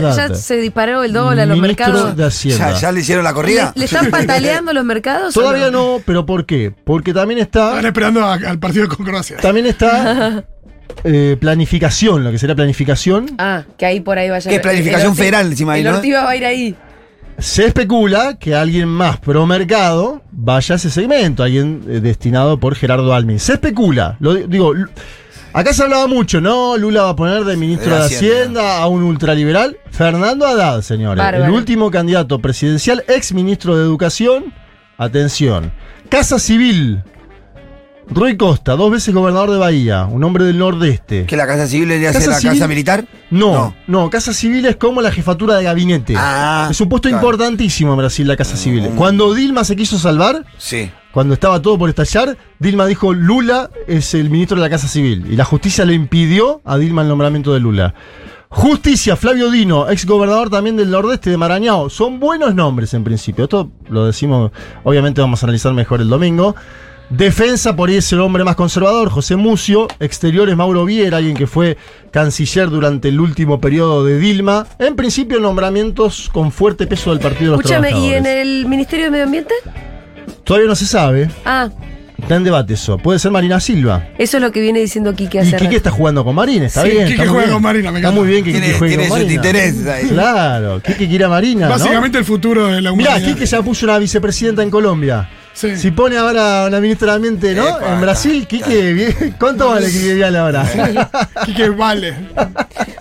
ya, 0.00 0.34
se 0.34 0.56
disparó 0.56 1.02
el 1.02 1.12
dólar, 1.12 1.48
los 1.48 1.56
Ministro 1.58 1.86
mercados. 1.86 2.16
de 2.16 2.24
Hacienda. 2.24 2.72
¿Ya, 2.72 2.78
ya 2.80 2.92
le 2.92 3.00
hicieron 3.00 3.24
la 3.24 3.30
¿Le, 3.30 3.34
corrida? 3.34 3.72
le 3.74 3.84
están 3.84 4.10
pataleando 4.10 4.72
los 4.72 4.84
mercados? 4.84 5.34
Todavía 5.34 5.70
no, 5.70 6.00
pero 6.04 6.26
¿por 6.26 6.44
qué? 6.46 6.72
Porque 6.84 7.12
también 7.14 7.40
está. 7.40 7.70
Están 7.70 7.86
esperando 7.86 8.24
a- 8.24 8.34
al 8.34 8.58
partido 8.58 8.88
con 8.88 9.04
Croacia. 9.04 9.36
También 9.38 9.66
está 9.66 10.44
eh, 11.04 11.36
planificación, 11.40 12.24
lo 12.24 12.30
que 12.30 12.38
sería 12.38 12.54
planificación. 12.56 13.30
Ah, 13.38 13.62
que 13.76 13.86
ahí 13.86 14.00
por 14.00 14.18
ahí 14.18 14.30
vaya. 14.30 14.48
Que 14.50 14.56
es 14.56 14.62
planificación 14.62 15.12
el 15.12 15.16
federal 15.18 15.46
encima 15.46 15.74
ahí, 15.74 15.80
El 15.80 15.92
¿no? 15.92 16.24
Va 16.24 16.30
a 16.30 16.36
ir 16.36 16.44
ahí. 16.46 16.76
Se 17.38 17.66
especula 17.66 18.36
que 18.38 18.54
alguien 18.56 18.88
más 18.88 19.18
pro 19.18 19.46
mercado 19.46 20.22
vaya 20.32 20.74
a 20.74 20.76
ese 20.76 20.90
segmento, 20.90 21.42
alguien 21.44 21.84
eh, 21.88 22.00
destinado 22.00 22.58
por 22.58 22.74
Gerardo 22.74 23.14
Almin. 23.14 23.38
Se 23.38 23.52
especula, 23.54 24.16
lo 24.18 24.34
di- 24.34 24.44
digo, 24.48 24.72
acá 25.52 25.72
se 25.72 25.84
hablaba 25.84 26.08
mucho, 26.08 26.40
¿no? 26.40 26.76
Lula 26.76 27.02
va 27.04 27.10
a 27.10 27.16
poner 27.16 27.44
de 27.44 27.56
ministro 27.56 27.92
De 27.92 27.98
de 28.00 28.04
Hacienda. 28.06 28.34
Hacienda, 28.40 28.78
a 28.78 28.88
un 28.88 29.04
ultraliberal. 29.04 29.76
Fernando 29.92 30.46
Haddad, 30.46 30.82
señores, 30.82 31.22
Bárbaro. 31.22 31.44
el 31.44 31.50
último 31.52 31.90
candidato 31.92 32.40
presidencial, 32.40 33.04
ex 33.06 33.32
ministro 33.32 33.76
de 33.76 33.84
Educación. 33.84 34.52
Atención, 34.96 35.70
Casa 36.08 36.40
Civil. 36.40 37.04
Roy 38.10 38.36
Costa, 38.36 38.74
dos 38.74 38.90
veces 38.90 39.14
gobernador 39.14 39.50
de 39.50 39.58
Bahía, 39.58 40.06
un 40.06 40.24
hombre 40.24 40.44
del 40.44 40.58
nordeste. 40.58 41.26
¿Que 41.26 41.36
la 41.36 41.46
Casa 41.46 41.66
Civil 41.66 41.88
le 41.88 42.08
hace 42.08 42.26
la 42.26 42.36
Civil- 42.40 42.54
Casa 42.54 42.68
Militar? 42.68 43.04
No, 43.30 43.74
no, 43.86 44.08
Casa 44.10 44.32
Civil 44.32 44.64
es 44.66 44.76
como 44.76 45.02
la 45.02 45.12
jefatura 45.12 45.56
de 45.56 45.64
gabinete. 45.64 46.14
Ah, 46.16 46.68
es 46.70 46.80
un 46.80 46.88
puesto 46.88 47.08
claro. 47.08 47.22
importantísimo 47.22 47.92
en 47.92 47.98
Brasil, 47.98 48.26
la 48.26 48.36
Casa 48.36 48.56
Civil. 48.56 48.88
Cuando 48.96 49.34
Dilma 49.34 49.62
se 49.64 49.76
quiso 49.76 49.98
salvar, 49.98 50.44
Sí. 50.56 50.90
cuando 51.12 51.34
estaba 51.34 51.60
todo 51.60 51.76
por 51.78 51.90
estallar, 51.90 52.36
Dilma 52.58 52.86
dijo 52.86 53.12
Lula 53.12 53.68
es 53.86 54.14
el 54.14 54.30
ministro 54.30 54.56
de 54.56 54.62
la 54.62 54.70
Casa 54.70 54.88
Civil. 54.88 55.26
Y 55.30 55.36
la 55.36 55.44
justicia 55.44 55.84
le 55.84 55.92
impidió 55.94 56.62
a 56.64 56.78
Dilma 56.78 57.02
el 57.02 57.08
nombramiento 57.08 57.52
de 57.52 57.60
Lula. 57.60 57.94
Justicia, 58.50 59.14
Flavio 59.16 59.50
Dino, 59.50 59.90
ex 59.90 60.06
gobernador 60.06 60.48
también 60.48 60.74
del 60.78 60.90
nordeste 60.90 61.28
de 61.28 61.36
Marañao. 61.36 61.90
Son 61.90 62.18
buenos 62.18 62.54
nombres 62.54 62.94
en 62.94 63.04
principio. 63.04 63.44
Esto 63.44 63.70
lo 63.90 64.06
decimos, 64.06 64.50
obviamente 64.84 65.20
vamos 65.20 65.42
a 65.42 65.46
analizar 65.46 65.74
mejor 65.74 66.00
el 66.00 66.08
domingo. 66.08 66.56
Defensa, 67.10 67.74
por 67.74 67.88
ahí 67.88 67.96
es 67.96 68.12
el 68.12 68.20
hombre 68.20 68.44
más 68.44 68.54
conservador, 68.54 69.08
José 69.08 69.36
Mucio. 69.36 69.88
Exteriores, 69.98 70.54
Mauro 70.56 70.84
Viera, 70.84 71.16
alguien 71.16 71.34
que 71.36 71.46
fue 71.46 71.78
canciller 72.10 72.68
durante 72.68 73.08
el 73.08 73.18
último 73.18 73.60
periodo 73.60 74.04
de 74.04 74.18
Dilma. 74.18 74.66
En 74.78 74.94
principio, 74.94 75.40
nombramientos 75.40 76.28
con 76.32 76.52
fuerte 76.52 76.86
peso 76.86 77.10
del 77.10 77.20
Partido 77.20 77.52
de 77.52 77.56
los 77.56 77.60
Escúchame, 77.64 77.98
¿y 77.98 78.12
en 78.12 78.26
el 78.26 78.66
Ministerio 78.66 79.06
de 79.06 79.10
Medio 79.10 79.24
Ambiente? 79.24 79.54
Todavía 80.44 80.68
no 80.68 80.74
se 80.76 80.84
sabe. 80.86 81.30
Ah, 81.46 81.70
Está 82.20 82.34
en 82.34 82.42
debate 82.44 82.74
eso. 82.74 82.98
Puede 82.98 83.20
ser 83.20 83.30
Marina 83.30 83.60
Silva. 83.60 84.08
eso 84.18 84.38
es 84.38 84.42
lo 84.42 84.50
que 84.50 84.60
viene 84.60 84.80
diciendo 84.80 85.14
Quique 85.14 85.38
Y 85.38 85.40
hace 85.40 85.50
Quique 85.52 85.64
rato. 85.66 85.76
está 85.76 85.90
jugando 85.92 86.24
con 86.24 86.34
Marina, 86.34 86.66
está 86.66 86.82
Sí, 86.82 86.90
bien. 86.90 87.06
Quique 87.06 87.12
está 87.12 87.24
muy 87.26 87.30
juega 87.32 87.44
bien. 87.46 87.54
con 87.54 87.62
Marina, 87.62 87.92
me 87.92 87.98
Está 88.00 88.10
muy 88.10 88.26
bien 88.28 88.44
que 88.44 88.52
Quique 88.52 88.72
juegue 88.74 88.96
tiene 88.96 89.08
con 89.08 89.18
sus 89.18 89.24
Marina. 89.28 89.34
intereses 89.48 89.86
ahí. 89.86 90.08
Claro, 90.08 90.82
Quique 90.82 91.08
quiere 91.08 91.24
a 91.24 91.28
Marina. 91.28 91.66
¿no? 91.68 91.72
Básicamente 91.72 92.18
el 92.18 92.24
futuro 92.24 92.66
de 92.66 92.82
la 92.82 92.92
Mirá, 92.92 93.10
humanidad. 93.12 93.32
Quique 93.34 93.46
ya 93.46 93.62
puso 93.62 93.86
una 93.86 93.98
vicepresidenta 93.98 94.62
en 94.64 94.70
Colombia. 94.70 95.30
Sí. 95.58 95.76
Si 95.76 95.90
pone 95.90 96.16
ahora 96.16 96.66
una 96.68 96.78
ministra 96.78 97.08
de 97.08 97.16
Ambiente, 97.16 97.52
¿no? 97.52 97.66
Epa, 97.66 97.94
en 97.94 98.00
Brasil, 98.00 98.46
Quique, 98.46 99.34
¿cuánto 99.40 99.70
vale 99.70 99.90
Quique 99.90 100.14
Vial 100.14 100.36
ahora? 100.36 100.64
Quique 101.44 101.68
vale. 101.70 102.14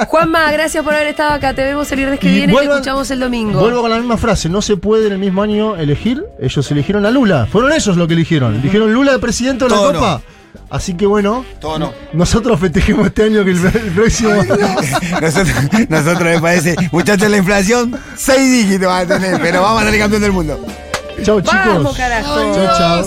Juanma, 0.08 0.52
gracias 0.52 0.84
por 0.84 0.96
haber 0.96 1.06
estado 1.06 1.34
acá. 1.34 1.54
Te 1.54 1.63
vemos 1.63 1.91
el 1.91 1.98
viernes 1.98 2.20
que 2.20 2.32
Y 2.32 2.34
viene 2.34 2.54
y 2.54 2.58
te 2.58 2.63
escuchamos 2.63 3.12
el 3.12 3.20
domingo. 3.20 3.60
Vuelvo 3.60 3.82
con 3.82 3.91
la 3.91 3.98
misma 3.98 4.17
frase, 4.17 4.50
no 4.50 4.63
se 4.63 4.76
puede 4.76 5.06
en 5.06 5.13
el 5.13 5.20
mismo 5.20 5.43
año 5.43 5.76
elegir. 5.76 6.26
Ellos 6.39 6.72
eligieron 6.72 7.06
a 7.06 7.12
Lula. 7.12 7.46
Fueron 7.46 7.72
ellos 7.74 7.96
los 7.96 8.08
que 8.08 8.15
eligieron. 8.15 8.56
Eligieron 8.56 8.91
Lula 8.91 9.12
de 9.12 9.20
presidente 9.20 9.65
de 9.65 9.70
la 9.70 9.76
Todo 9.76 9.93
no. 9.93 10.00
Copa. 10.00 10.22
Así 10.72 10.96
que 10.96 11.06
bueno, 11.06 11.46
Todo 11.62 11.78
no. 11.78 11.93
nosotros 12.13 12.60
festejemos 12.60 13.06
este 13.06 13.26
año 13.26 13.46
que 13.46 13.52
el, 13.52 13.65
el 13.67 13.91
próximo. 13.91 14.32
Nosotros, 15.22 15.54
nosotros 15.89 16.24
me 16.24 16.41
parece, 16.41 16.76
muchachos, 16.91 17.30
la 17.30 17.38
inflación, 17.38 17.96
seis 18.15 18.52
dígitos 18.52 18.88
va 18.88 19.00
a 19.00 19.06
tener, 19.06 19.39
pero 19.39 19.62
vamos 19.62 19.84
a 19.84 19.86
salir 19.86 20.00
campeón 20.02 20.22
del 20.24 20.32
mundo. 20.32 20.65
Tchau, 21.24 21.42
chicos. 21.42 21.66
Vamos. 21.66 21.96
Tchau, 21.96 22.78
tchau. 22.78 23.06